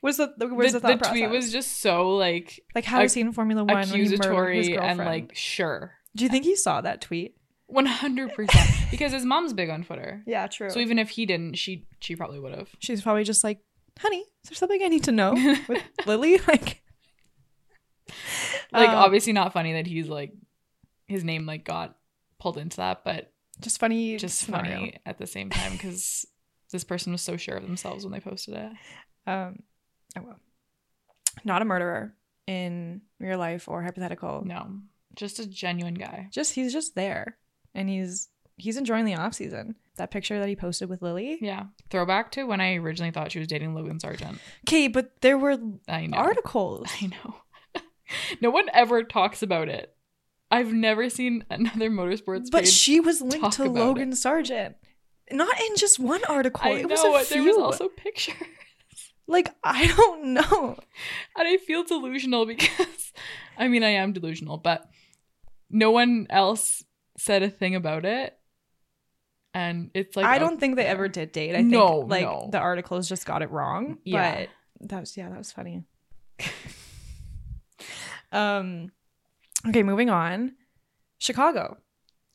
[0.01, 1.31] what's the, where's the, the, the tweet process?
[1.31, 4.69] was just so like like, how is he in Formula One when he his accusatory
[4.69, 5.01] girlfriend?
[5.01, 5.93] and like sure.
[6.17, 7.37] do you think he saw that tweet?
[7.69, 8.69] One hundred percent.
[8.91, 10.23] Because his mom's big on Twitter.
[10.27, 10.71] Yeah, true.
[10.71, 12.69] So even if he didn't, she she probably would have.
[12.81, 13.61] She's probably just like,
[13.99, 15.35] honey, is there something I need to know
[15.69, 16.41] with Lily?
[16.49, 16.83] Like,
[18.73, 20.33] Like Um, obviously not funny that he's like
[21.07, 21.97] his name like got
[22.39, 24.17] pulled into that, but just funny.
[24.17, 24.75] just scenario.
[24.77, 26.27] funny at the same time because
[26.71, 28.73] this person was so sure of themselves when they posted it.
[29.27, 29.63] Um,
[30.17, 30.39] oh well.
[31.45, 32.15] Not a murderer
[32.47, 34.43] in real life or hypothetical.
[34.45, 34.79] No,
[35.15, 36.29] just a genuine guy.
[36.33, 37.37] Just he's just there,
[37.79, 39.77] and he's he's enjoying the off season.
[39.97, 41.39] That picture that he posted with Lily.
[41.41, 44.39] Yeah, throwback to when I originally thought she was dating Logan Sargeant.
[44.69, 46.17] Okay, but there were I know.
[46.19, 46.89] articles.
[47.01, 47.83] I know.
[48.41, 49.95] no one ever talks about it.
[50.51, 54.75] I've never seen another motorsports But she was linked to Logan Sargeant.
[55.31, 56.63] Not in just one article.
[56.65, 57.43] I it know was a few.
[57.45, 58.35] there was also pictures.
[59.27, 60.79] like I don't know.
[61.37, 63.13] and I feel delusional because
[63.59, 64.89] I mean I am delusional, but
[65.71, 66.83] no one else
[67.19, 68.35] said a thing about it.
[69.55, 71.55] And it's like I don't think they ever did date.
[71.55, 72.49] I think No, like no.
[72.53, 73.99] the articles just got it wrong.
[74.05, 74.47] Yeah.
[74.81, 75.85] But that was yeah, that was funny.
[78.33, 78.93] um
[79.67, 80.53] okay, moving on.
[81.19, 81.79] Chicago.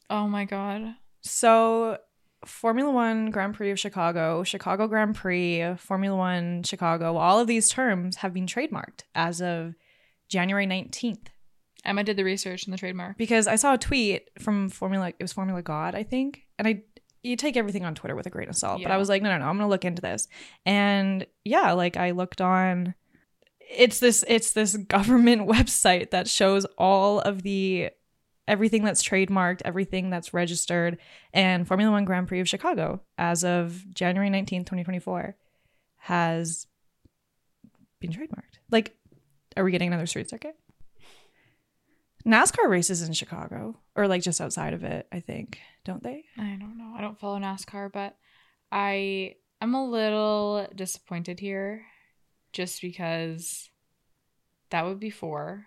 [0.10, 0.96] Oh my god.
[1.22, 1.98] So
[2.46, 7.70] Formula One Grand Prix of Chicago, Chicago Grand Prix, Formula One Chicago, all of these
[7.70, 9.76] terms have been trademarked as of
[10.28, 11.28] January 19th.
[11.86, 13.18] Emma did the research and the trademark.
[13.18, 16.44] Because I saw a tweet from Formula, it was Formula God, I think.
[16.58, 16.84] And I,
[17.24, 18.82] you take everything on Twitter with a grain of salt.
[18.82, 20.28] But I was like, no, no, no, I'm going to look into this.
[20.66, 22.96] And yeah, like I looked on,
[23.60, 27.90] it's this, it's this government website that shows all of the,
[28.48, 30.98] everything that's trademarked, everything that's registered.
[31.34, 35.36] And Formula One Grand Prix of Chicago, as of January 19th, 2024,
[35.98, 36.68] has
[38.00, 38.60] been trademarked.
[38.70, 38.96] Like,
[39.56, 40.58] are we getting another street circuit?
[42.26, 46.24] NASCAR races in Chicago or like just outside of it, I think, don't they?
[46.38, 46.94] I don't know.
[46.98, 48.16] I don't follow NASCAR, but
[48.72, 51.86] I I'm a little disappointed here
[52.52, 53.70] just because
[54.70, 55.66] that would be four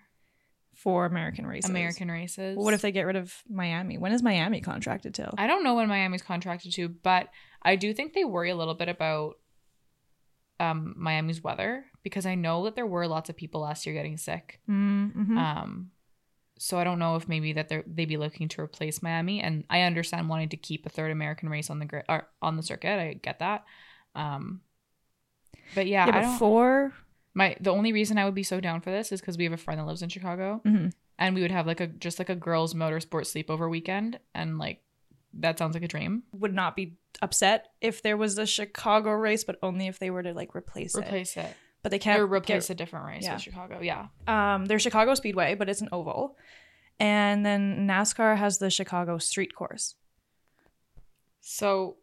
[0.74, 1.70] For American races.
[1.70, 2.56] American races.
[2.56, 3.98] What if they get rid of Miami?
[3.98, 5.32] When is Miami contracted to?
[5.38, 7.28] I don't know when Miami's contracted to, but
[7.62, 9.34] I do think they worry a little bit about
[10.58, 14.16] um Miami's weather because I know that there were lots of people last year getting
[14.16, 14.60] sick.
[14.68, 15.36] Mm-hmm.
[15.36, 15.90] Um
[16.58, 19.64] so I don't know if maybe that they're they'd be looking to replace Miami and
[19.68, 22.62] I understand wanting to keep a third American race on the grid or on the
[22.62, 22.98] circuit.
[22.98, 23.64] I get that.
[24.14, 24.60] Um
[25.74, 26.92] But yeah, Yeah, I but four.
[27.34, 29.52] my the only reason I would be so down for this is because we have
[29.52, 30.92] a friend that lives in Chicago, Mhm.
[31.18, 34.82] and we would have like a just like a girls' motorsport sleepover weekend, and like
[35.34, 36.22] that sounds like a dream.
[36.32, 40.22] Would not be upset if there was a Chicago race, but only if they were
[40.22, 41.00] to like replace, it.
[41.00, 41.54] Replace it
[41.86, 43.34] But they can't or replace get- a different race yeah.
[43.34, 43.78] with Chicago.
[43.80, 44.06] Yeah.
[44.26, 46.36] Um, there's Chicago Speedway, but it's an oval,
[46.98, 49.94] and then NASCAR has the Chicago Street Course.
[51.40, 51.96] So,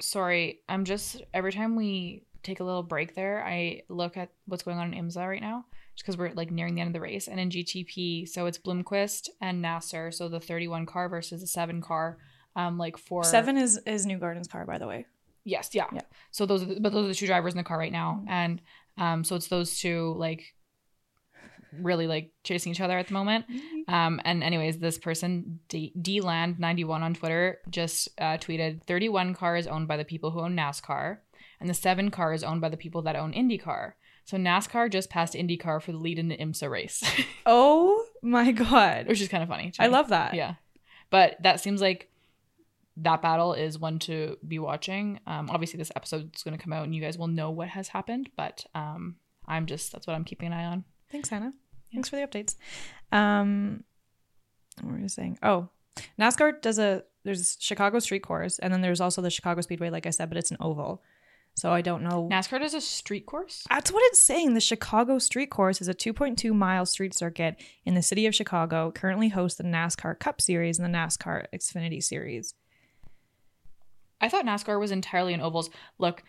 [0.00, 4.62] sorry, I'm just every time we take a little break there, I look at what's
[4.62, 7.00] going on in IMSA right now, just because we're like nearing the end of the
[7.00, 7.28] race.
[7.28, 11.80] And in GTP, so it's Blomqvist and Nasr, so the 31 car versus the seven
[11.80, 12.18] car.
[12.56, 15.06] Um, like for Seven is is Newgarden's car, by the way.
[15.44, 15.86] Yes, yeah.
[15.92, 16.02] Yeah.
[16.32, 18.22] So those, are the, but those are the two drivers in the car right now,
[18.24, 18.30] Mhm.
[18.30, 18.62] and
[18.98, 20.54] um, so it's those two like
[21.72, 23.46] really like chasing each other at the moment.
[23.88, 29.08] Um, and anyways, this person D, Land ninety one on Twitter just uh, tweeted thirty
[29.08, 31.18] one car is owned by the people who own NASCAR,
[31.60, 33.92] and the seven car is owned by the people that own IndyCar.
[34.24, 37.02] So NASCAR just passed IndyCar for the lead in the IMSA race,
[37.46, 39.72] Oh my god, which is kind of funny.
[39.78, 40.34] I love that.
[40.34, 40.54] Yeah.
[41.10, 42.09] But that seems like
[42.98, 45.20] that battle is one to be watching.
[45.26, 47.68] Um, obviously, this episode is going to come out and you guys will know what
[47.68, 48.30] has happened.
[48.36, 50.84] But um, I'm just, that's what I'm keeping an eye on.
[51.10, 51.52] Thanks, Hannah.
[51.54, 51.96] Yeah.
[51.96, 52.56] Thanks for the updates.
[53.12, 53.84] Um,
[54.80, 55.38] what were you saying?
[55.42, 55.68] Oh,
[56.18, 60.06] NASCAR does a there's Chicago Street Course, and then there's also the Chicago Speedway, like
[60.06, 61.02] I said, but it's an oval.
[61.56, 62.28] So I don't know.
[62.30, 63.66] NASCAR does a street course.
[63.68, 64.54] That's what it's saying.
[64.54, 68.90] The Chicago Street Course is a 2.2 mile street circuit in the city of Chicago.
[68.92, 72.54] Currently hosts the NASCAR Cup Series and the NASCAR Xfinity Series.
[74.20, 75.70] I thought NASCAR was entirely in ovals.
[75.98, 76.22] Look,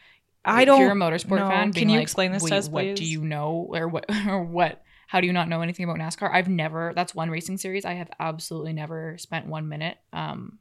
[0.43, 0.79] I don't.
[0.79, 1.49] you're a motorsport know.
[1.49, 4.43] fan, Can you like, explain this to us, What do you know, or what, or
[4.43, 4.83] what?
[5.07, 6.31] How do you not know anything about NASCAR?
[6.31, 6.93] I've never.
[6.95, 10.59] That's one racing series I have absolutely never spent one minute um,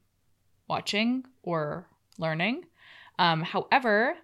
[0.69, 1.87] watching or
[2.19, 2.65] learning.
[3.19, 4.17] Um, however,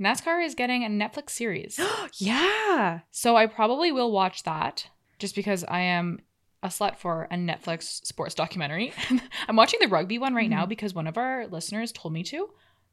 [0.00, 1.80] NASCAR is getting a Netflix series,
[2.18, 3.00] yeah.
[3.10, 6.20] so I probably will watch that just because I am
[6.64, 8.92] a slut for a Netflix sports documentary.
[9.48, 10.70] I'm watching the rugby one right now Mhm.
[10.70, 12.50] because one of our listeners told me to.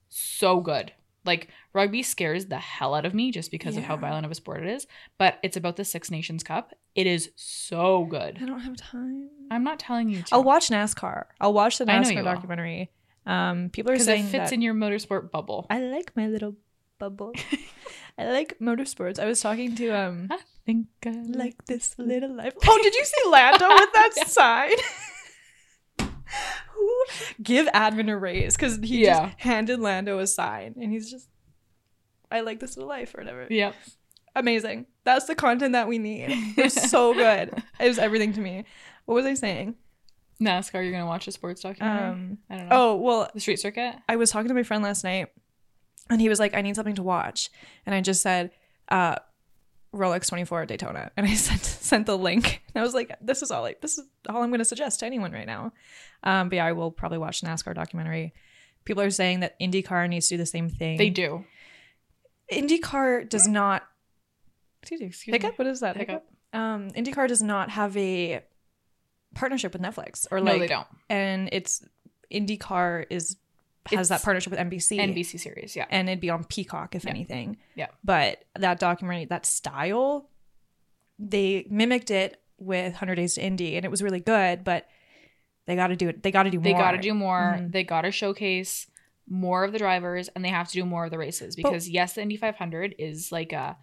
[0.10, 0.92] So good.
[1.24, 4.36] Like rugby scares the hell out of me just because of how violent of a
[4.36, 6.74] sport it is, but it's about the Six Nations Cup.
[6.96, 8.40] It is so good.
[8.42, 9.30] I don't have time.
[9.52, 10.34] I'm not telling you to.
[10.36, 11.26] I'll watch NASCAR.
[11.40, 12.90] I'll watch the NASCAR documentary.
[13.26, 15.68] Um, people are saying it fits that in your motorsport bubble.
[15.70, 16.56] I like my little
[16.98, 17.34] bubble.
[18.18, 19.20] I like motorsports.
[19.20, 20.30] I was talking to um
[20.74, 22.54] think I like this little life.
[22.68, 24.24] Oh, did you see Lando with that Yeah.
[24.26, 24.72] sign?
[26.74, 27.04] Who
[27.44, 29.28] give Admin a raise because he Yeah.
[29.28, 31.28] just handed Lando a sign and he's just
[32.32, 33.46] I like this little life or whatever.
[33.50, 33.76] Yep.
[34.38, 34.86] Amazing.
[35.04, 36.28] That's the content that we need.
[36.58, 37.62] It was so good.
[37.80, 38.64] It was everything to me.
[39.06, 39.76] What was I saying?
[40.42, 42.08] NASCAR, you're gonna watch a sports documentary?
[42.10, 42.76] Um I don't know.
[42.76, 43.96] oh well the street circuit.
[44.08, 45.28] I was talking to my friend last night
[46.10, 47.50] and he was like, I need something to watch.
[47.86, 48.52] And I just said,
[48.90, 49.16] uh,
[49.94, 51.12] Rolex 24 at Daytona.
[51.18, 52.62] And I sent sent the link.
[52.74, 55.06] And I was like, this is all like this is all I'm gonna suggest to
[55.06, 55.74] anyone right now.
[56.24, 58.34] Um, but yeah, I will probably watch the NASCAR documentary.
[58.86, 60.98] People are saying that IndyCar needs to do the same thing.
[60.98, 61.46] They do.
[62.52, 63.84] IndyCar does not
[64.82, 65.52] Excuse, excuse hiccup.
[65.52, 65.56] me.
[65.58, 65.96] What is that?
[65.96, 66.26] Hiccup.
[66.54, 68.42] Um, IndyCar does not have a
[69.36, 70.54] partnership with Netflix or like.
[70.54, 70.88] no, they don't.
[71.10, 71.86] and it's
[72.34, 73.38] IndyCar is
[73.88, 75.00] has that partnership with NBC.
[75.00, 75.86] NBC series, yeah.
[75.90, 77.10] and it'd be on Peacock if Yeah.
[77.10, 77.58] anything.
[77.76, 77.88] Yeah.
[78.04, 80.30] But that documentary, that style,
[81.20, 84.64] they mimicked it with Hundred Days to Indy, and it was really good.
[84.64, 84.88] But
[85.66, 86.24] they got to do it.
[86.24, 86.82] They got to do They more.
[86.82, 87.58] got to do more.
[87.60, 87.72] Mhm.
[87.72, 88.88] They got to showcase
[89.28, 92.14] more of the drivers, and they have to do more of the races because yes,
[92.14, 93.78] the Indy 500 is like a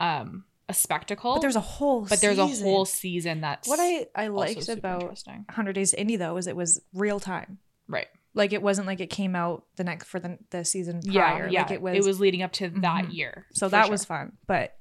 [0.00, 2.06] um a spectacle, But there's a whole.
[2.06, 5.22] but there's a whole season that's What I I liked about.
[5.50, 7.58] Hundred Days to Indy though is it was real time.
[7.88, 8.08] Right.
[8.36, 11.48] Like it wasn't like it came out the next for the the season Yeah, prior.
[11.48, 11.62] yeah.
[11.62, 11.96] Like it was.
[11.96, 13.14] It was leading up to that Mhm.
[13.14, 13.90] year, so that sure.
[13.90, 14.36] was fun.
[14.46, 14.78] But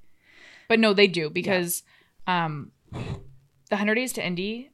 [0.68, 1.82] But no, they do because
[2.28, 4.72] um the 100 days to Indy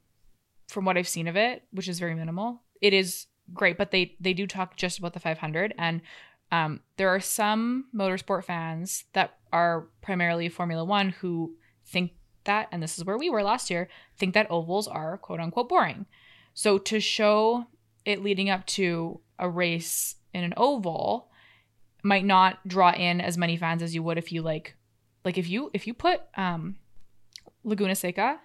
[0.68, 4.16] from what I've seen of it, which is very minimal, it is great, but they
[4.20, 6.00] they do talk just about the 500 and
[6.50, 11.54] um there are some motorsport fans that are primarily Formula 1 who
[11.86, 12.12] think
[12.44, 15.68] that and this is where we were last year, think that ovals are quote unquote
[15.68, 16.06] boring.
[16.54, 17.66] So to show
[18.04, 21.30] it leading up to a race in an oval
[22.02, 24.74] might not draw in as many fans as you would if you like
[25.24, 26.76] like if you if you put um
[27.64, 28.38] Laguna Seca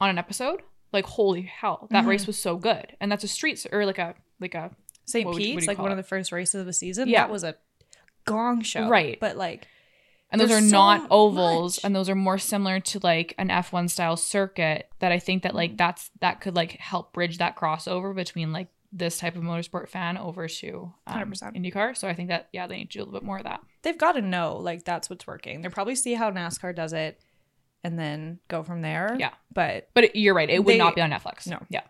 [0.00, 2.08] on an episode, like holy hell, that Mhm.
[2.08, 2.96] race was so good.
[3.00, 4.70] And that's a street or like a like a
[5.06, 5.24] St.
[5.24, 5.92] What would you- what do Pete's, like one it?
[5.92, 7.20] of the first races of the season, Yeah.
[7.22, 7.56] that was a
[8.24, 8.88] gong show.
[8.88, 9.18] Right.
[9.20, 9.66] But like
[10.30, 11.84] and those are so not ovals much.
[11.84, 15.50] and those are more similar to like an F1 style circuit that I think that
[15.50, 15.56] Mm-hmm.
[15.56, 19.88] like that's that could like help bridge that crossover between like this type of motorsport
[19.88, 21.56] fan over to um, 100%.
[21.56, 21.96] IndyCar.
[21.96, 23.60] So I think that yeah, they need to do a little bit more of that.
[23.82, 25.60] They've got to know like that's what's working.
[25.62, 27.20] They'll probably see how NASCAR does it
[27.84, 29.14] and then go from there.
[29.18, 29.32] Yeah.
[29.52, 31.46] But But you're right, it would They- not be on Netflix.
[31.46, 31.60] No.
[31.68, 31.82] Yeah.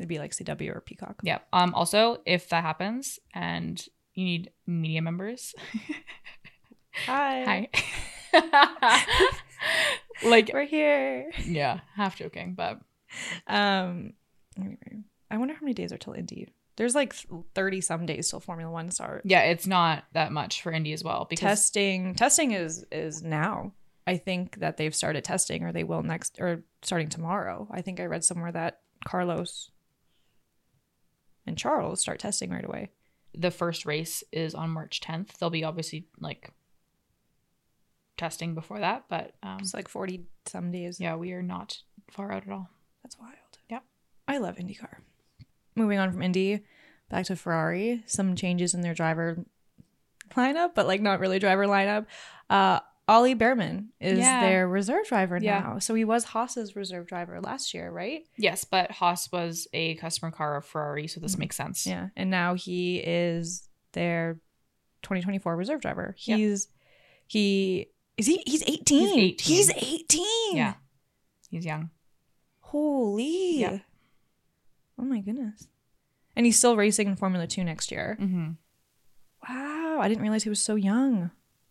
[0.00, 1.20] it'd be like CW or Peacock.
[1.22, 1.38] Yeah.
[1.52, 3.82] Um also if that happens and
[4.14, 5.54] you need media members.
[7.06, 7.68] Hi.
[8.32, 8.98] Hi.
[10.24, 11.30] like We're here.
[11.46, 12.80] yeah, half joking, but
[13.46, 14.12] Um
[14.58, 16.46] anyway, I wonder how many days are till Indy.
[16.76, 17.12] There's like
[17.54, 19.22] 30 some days till Formula 1 start.
[19.24, 23.72] yeah, it's not that much for Indy as well because testing testing is is now
[24.06, 28.00] i think that they've started testing or they will next or starting tomorrow i think
[28.00, 29.70] i read somewhere that carlos
[31.46, 32.90] and charles start testing right away
[33.34, 35.38] the first race is on March 10th.
[35.38, 36.52] They'll be obviously like
[38.18, 41.78] testing before that, but um it's like 40 some days yeah, we are not
[42.10, 42.68] far out at all.
[43.02, 43.32] that's wild
[43.70, 43.80] Yeah.
[44.28, 44.96] i love indycar
[45.74, 46.60] moving on from indy
[47.08, 49.44] back to ferrari some changes in their driver
[50.34, 52.06] lineup but like not really driver lineup
[52.50, 54.40] uh Ollie Bearman is Yeah.
[54.40, 55.58] their reserve driver Yeah.
[55.58, 55.78] now.
[55.80, 58.24] So he was Haas's reserve driver last year, right?
[58.36, 61.38] Yes, but Haas was a customer car of Ferrari, so this Mhm.
[61.40, 61.84] makes sense.
[61.84, 64.38] Yeah, and now he is their
[65.02, 66.14] 2024 reserve driver.
[66.16, 66.68] He's
[67.26, 69.08] he is he he's 18.
[69.08, 69.56] He's 18.
[69.56, 70.56] He's 18.
[70.56, 70.74] Yeah.
[71.50, 71.90] He's young.
[72.60, 73.58] Holy.
[73.60, 73.78] Yeah.
[74.98, 75.68] Oh my goodness.
[76.36, 78.16] And he's still racing in Formula 2 next year.
[78.20, 78.52] Mm-hmm.
[79.48, 81.30] Wow, I didn't realize he was so young.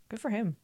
[0.10, 0.58] Good for him.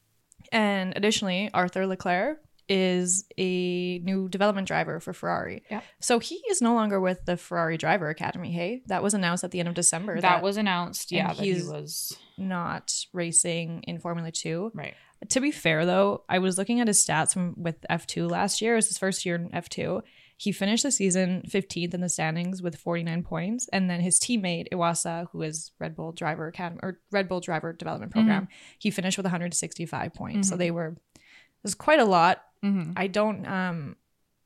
[0.51, 5.63] And additionally, Arthur Leclerc is a new development driver for Ferrari.
[5.71, 5.83] Yep.
[6.01, 8.51] So he is no longer with the Ferrari Driver Academy.
[8.51, 10.19] Hey, that was announced at the end of December.
[10.19, 11.11] That, was announced.
[11.11, 14.71] Yeah, that he was not racing in Formula 2.
[14.73, 14.95] right.
[15.29, 18.73] To be fair though, I was looking at his stats from with F2 last year.
[18.73, 20.03] It was his first year in F2.
[20.39, 24.67] He finished the season 15th in the standings with 49 points, and then his teammate
[24.71, 28.47] Iwasa, who is Red Bull Driver Academy or Red Bull Driver Development Program,
[28.77, 30.49] he finished with 165 points.
[30.49, 30.59] So Mhm.
[30.59, 32.43] they were it was quite a lot.
[32.63, 32.93] Mm-hmm.
[32.95, 33.95] I don't um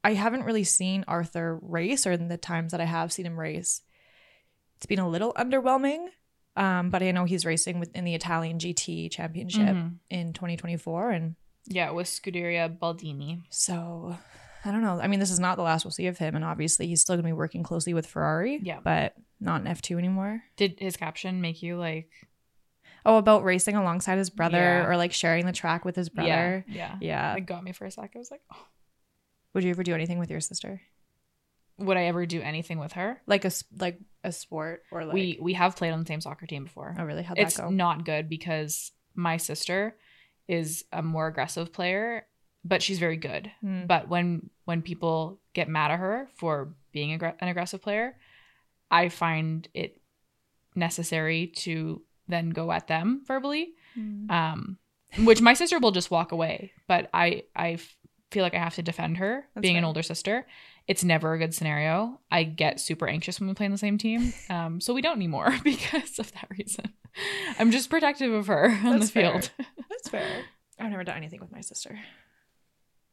[0.04, 3.38] I haven't really seen Arthur race or in the times that I have seen him
[3.40, 3.82] race.
[4.78, 6.08] It's been a little underwhelming.
[6.56, 10.00] Um, but I know he's racing within the Italian GT championship Mhm.
[10.10, 13.44] in 2024 and Yeah, with Scuderia Baldini.
[13.50, 14.18] so
[14.63, 15.00] I don't know.
[15.02, 17.15] I mean, this is not the last we'll see of him, and obviously he's still
[17.15, 18.60] gonna be working closely with Ferrari.
[18.62, 18.80] Yeah.
[18.84, 20.43] But not in F2 anymore.
[20.56, 22.10] Did his caption make you like
[23.04, 24.86] Oh, about racing alongside his brother Yeah.
[24.88, 26.63] or like sharing the track with his brother.
[26.67, 26.97] Yeah.
[27.02, 27.36] Yeah.
[27.36, 28.12] It got me for a sec.
[28.15, 28.67] I was like, oh,
[29.56, 30.82] Would you ever do anything with your sister?
[31.80, 33.19] would I ever do anything with her?
[33.26, 36.45] Like a like a sport or like we we have played on the same soccer
[36.45, 36.95] team before.
[37.00, 37.24] Oh really?
[37.24, 37.69] How'd it's that go?
[37.71, 39.95] not good because my sister
[40.47, 42.28] is a more aggressive player,
[42.63, 43.52] but she's very good.
[43.62, 43.86] Hmm.
[43.88, 48.15] But when when people get mad at her for being aggr- an aggressive player,
[48.89, 50.00] I find it
[50.76, 53.74] necessary to then go at them verbally.
[53.95, 54.30] Hmm.
[54.32, 54.78] Um,
[55.24, 57.78] which my sister will just walk away, but I I
[58.32, 60.47] feel like I have to defend her That's being an older sister.
[60.88, 62.19] It's never a good scenario.
[62.32, 64.34] I get super anxious when we play on the same team.
[64.50, 66.93] Um, so we don't anymore because of that reason.
[67.60, 69.32] I'm just protective of her on That's the fair.
[69.32, 69.52] field.
[69.89, 70.43] That's fair.
[70.80, 72.00] I've never done anything with my sister.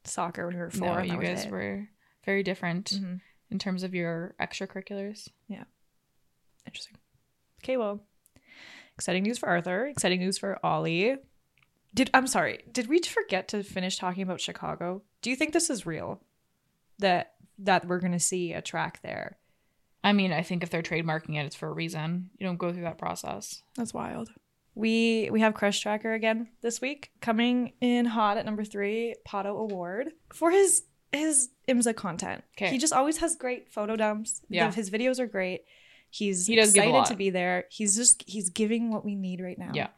[0.09, 0.97] Soccer when we were four.
[0.97, 1.51] No, you guys it.
[1.51, 1.89] were
[2.25, 3.21] very different Mhm.
[3.51, 5.29] in terms of your extracurriculars.
[5.49, 5.65] Yeah.
[6.67, 6.97] Interesting.
[7.63, 8.01] Okay, well,
[8.95, 9.87] exciting news for Arthur.
[9.87, 11.17] Exciting news for Ollie.
[11.95, 12.65] Did I'm sorry.
[12.71, 15.03] Did we forget to finish talking about Chicago?
[15.23, 16.23] Do you think this is real?
[16.99, 19.39] That that we're gonna see a track there?
[20.05, 22.31] I mean, I think if they're trademarking it, it's for a reason.
[22.39, 23.63] You don't go through that process.
[23.75, 24.31] That's wild.
[24.79, 29.47] We we have Crush Tracker again this week, coming in hot at number three, Pato
[29.47, 32.45] O'Ward for his his IMSA content.
[32.55, 32.71] 'Kay.
[32.71, 34.41] He just always has great photo dumps.
[34.49, 34.71] Yeah.
[34.71, 35.63] his videos are great.
[36.11, 37.65] He's He does excited to be there.
[37.71, 39.73] He's just he's giving what we need right now.
[39.75, 39.89] Yeah.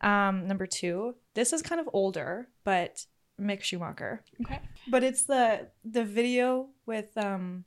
[0.00, 3.04] Um, number two, this is kind of older, but
[3.38, 4.24] Mick Schumacher.
[4.40, 4.60] Okay.
[4.88, 7.66] But it's the the video with um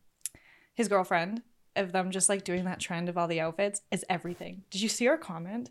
[0.73, 1.43] his girlfriend
[1.75, 4.63] of them just like doing that trend of all the outfits is everything.
[4.72, 5.70] Did you see our comment?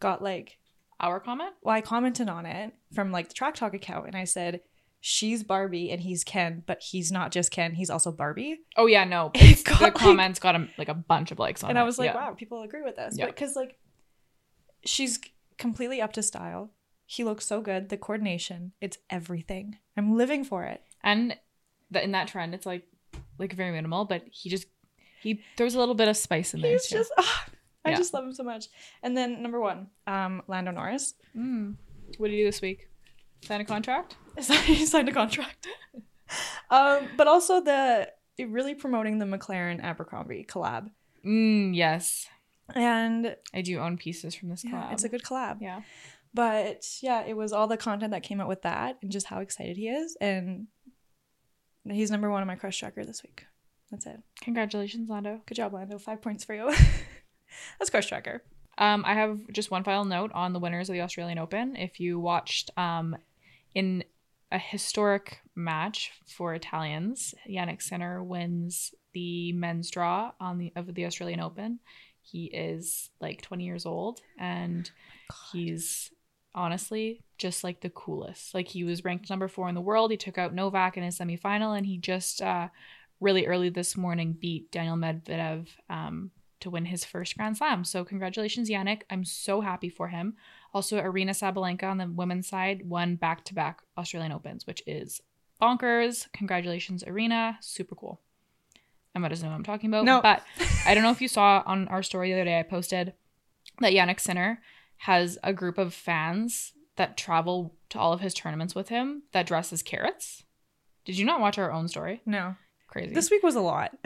[0.00, 0.58] Got like
[1.00, 1.54] Our comment?
[1.62, 4.60] well, I commented on it from like the Track Talk account and I said
[5.00, 8.58] she's Barbie and he's Ken, but he's not just Ken, he's also Barbie.
[8.76, 9.30] Oh yeah, no.
[9.34, 11.80] It got, the like- comments got a, like a bunch of likes on and it.
[11.82, 12.16] I was like, Yeah.
[12.16, 13.16] wow, people agree with this.
[13.18, 13.26] Yeah.
[13.26, 13.78] Because like
[14.84, 15.18] she's
[15.56, 16.70] completely up to style.
[17.06, 17.88] He looks so good.
[17.88, 19.78] The coordination, it's everything.
[19.96, 20.82] I'm living for it.
[21.02, 21.36] And
[21.90, 22.84] the, in that trend, it's like
[23.38, 24.66] like very minimal, but he just
[25.22, 26.96] he throws a little bit of spice in there He's too.
[26.96, 27.46] just ah,
[27.88, 27.96] I Yeah.
[27.98, 28.66] just love him so much.
[29.02, 31.14] And then number one, um, Lando Norris.
[31.36, 31.76] Mm.
[32.18, 32.88] What did you do this week?
[33.42, 34.16] Sign a contract?
[34.64, 35.66] he signed a contract.
[36.70, 40.90] um, but also the really promoting the McLaren Abercrombie collab.
[41.24, 42.28] Mm, yes.
[42.74, 44.92] And I do own pieces from this yeah, collab.
[44.92, 45.58] it's a good collab.
[45.60, 45.82] yeah.
[46.34, 49.40] But yeah, it was all the content that came out with that and just how
[49.40, 50.16] excited he is.
[50.20, 50.66] And
[51.88, 53.46] he's number one on my crush tracker this week.
[53.90, 54.20] That's it.
[54.42, 55.40] Congratulations, Lando.
[55.46, 55.98] Good job, Lando.
[55.98, 56.70] Five points for you.
[57.78, 58.42] That's crush tracker.
[58.78, 61.74] Um, I have just one final note on the winners of the Australian Open.
[61.74, 63.16] If you watched um,
[63.74, 64.04] in
[64.52, 71.06] a historic match for Italians, Jannik Sinner wins the men's draw on the of the
[71.06, 71.80] Australian Open.
[72.22, 74.90] He is like 20 years old and
[75.50, 76.12] he's
[76.54, 78.54] honestly just like the coolest.
[78.54, 80.10] Like he was ranked number four in the world.
[80.10, 82.68] He took out Novak in his semifinal and he just uh,
[83.20, 86.30] really early this morning beat Daniel Medvedev um,
[86.60, 87.84] to win his first Grand Slam.
[87.84, 89.02] So congratulations, Jannik.
[89.10, 90.34] I'm so happy for him.
[90.74, 95.20] Also, Aryna Sabalenka on the women's side won back-to-back Australian Opens, which is
[95.60, 96.26] bonkers.
[96.32, 97.56] Congratulations, Aryna.
[97.62, 98.20] Super cool.
[99.14, 100.04] Emma doesn't know what I'm talking about.
[100.04, 100.20] No.
[100.20, 100.42] But
[100.86, 103.14] I don't know if you saw on our story the other day, I posted
[103.80, 104.60] that Jannik Sinner
[104.98, 109.46] has a group of fans that travel to all of his tournaments with him that
[109.46, 110.44] dress as carrots.
[111.04, 112.20] Did you not watch our own story?
[112.26, 112.56] No.
[112.88, 113.14] Crazy.
[113.14, 113.96] This week was a lot.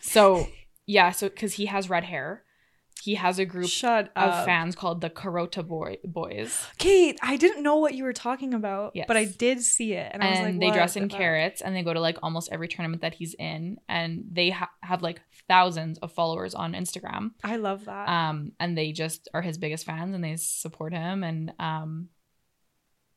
[0.00, 0.46] so
[0.86, 2.42] yeah, so because he has red hair,
[3.02, 4.44] he has a group Shut of up.
[4.46, 8.92] fans called the Carota Boy Boys, Kate, I didn't know what you were talking about,
[8.94, 9.04] Yes.
[9.06, 10.10] but I did see it.
[10.14, 11.18] And, I was and like, they what dress in the fuck?
[11.18, 14.70] carrots, and they go to like almost every tournament that he's in, and they ha-
[14.82, 17.32] have like thousands of followers on Instagram.
[17.44, 18.08] I love that.
[18.08, 22.08] um and they just are his biggest fans and they support him and um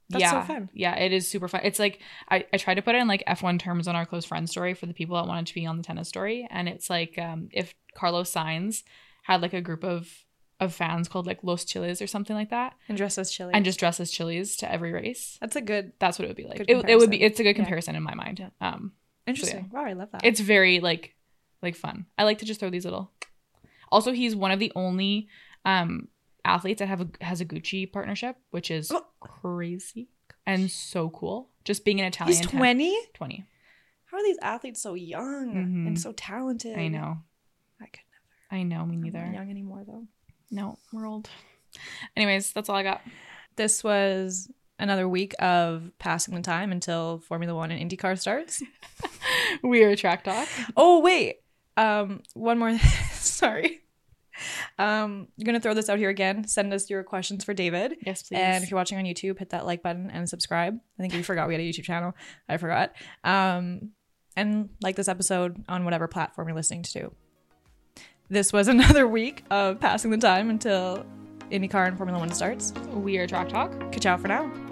[0.10, 0.70] That's so yeah fun.
[0.74, 2.00] yeah it is super fun it's like
[2.30, 4.74] I, I tried to put it in like f1 terms on our close friend story
[4.74, 7.50] for the people that wanted to be on the tennis story and it's like um
[7.52, 8.84] if carlos Sainz
[9.24, 10.26] had like a group of
[10.60, 13.52] of fans called like los chiles or something like that and dress as chili.
[13.54, 16.36] and just dress as chilies to every race That's a good, that's what it would
[16.38, 17.64] be like it, it would be it's a good Yeah.
[17.64, 18.92] comparison in my mind um
[19.28, 19.70] interesting.
[19.72, 20.26] Wow, I love that.
[20.26, 21.14] it's very like
[21.62, 22.08] like fun.
[22.18, 23.12] I like to just throw these little.
[23.92, 25.28] Also, he's one of the only
[25.66, 26.08] um
[26.50, 29.06] athletes that have a has a Gucci partnership, which is Oh.
[29.20, 30.10] crazy
[30.46, 31.50] and so cool.
[31.66, 32.38] Just being an Italian.
[32.38, 32.98] He's 20.
[33.14, 33.46] 20.
[34.06, 35.88] How are these athletes so young Mhm.
[35.88, 36.78] and so talented?
[36.78, 37.18] I know.
[37.80, 38.62] I could never.
[38.62, 38.86] I know.
[38.86, 38.96] Me never.
[38.96, 39.26] I'm neither.
[39.28, 40.08] not young anymore though.
[40.52, 41.30] No, we're old.
[42.18, 43.02] Anyways, that's all I got.
[43.56, 48.64] This was another week of passing the time until Formula One and IndyCar starts.
[49.64, 50.48] We are track talk.
[50.78, 51.38] oh wait,
[51.78, 52.78] um, one more.
[53.14, 53.82] Sorry.
[54.78, 56.48] Um, I'm gonna throw this out here again.
[56.48, 57.96] Send us your questions for David.
[58.06, 58.38] Yes, please.
[58.38, 60.80] And if you're watching on YouTube, hit that like button and subscribe.
[60.98, 62.16] I think we forgot we had a YouTube channel.
[62.48, 62.94] I forgot.
[63.24, 63.92] Um,
[64.36, 67.12] and like this episode on whatever platform you're listening to.
[68.30, 71.06] This was another week of passing the time until
[71.52, 72.72] IndyCar and Formula One starts.
[72.94, 73.72] we are track talk.
[73.92, 74.69] Ka-chow for now.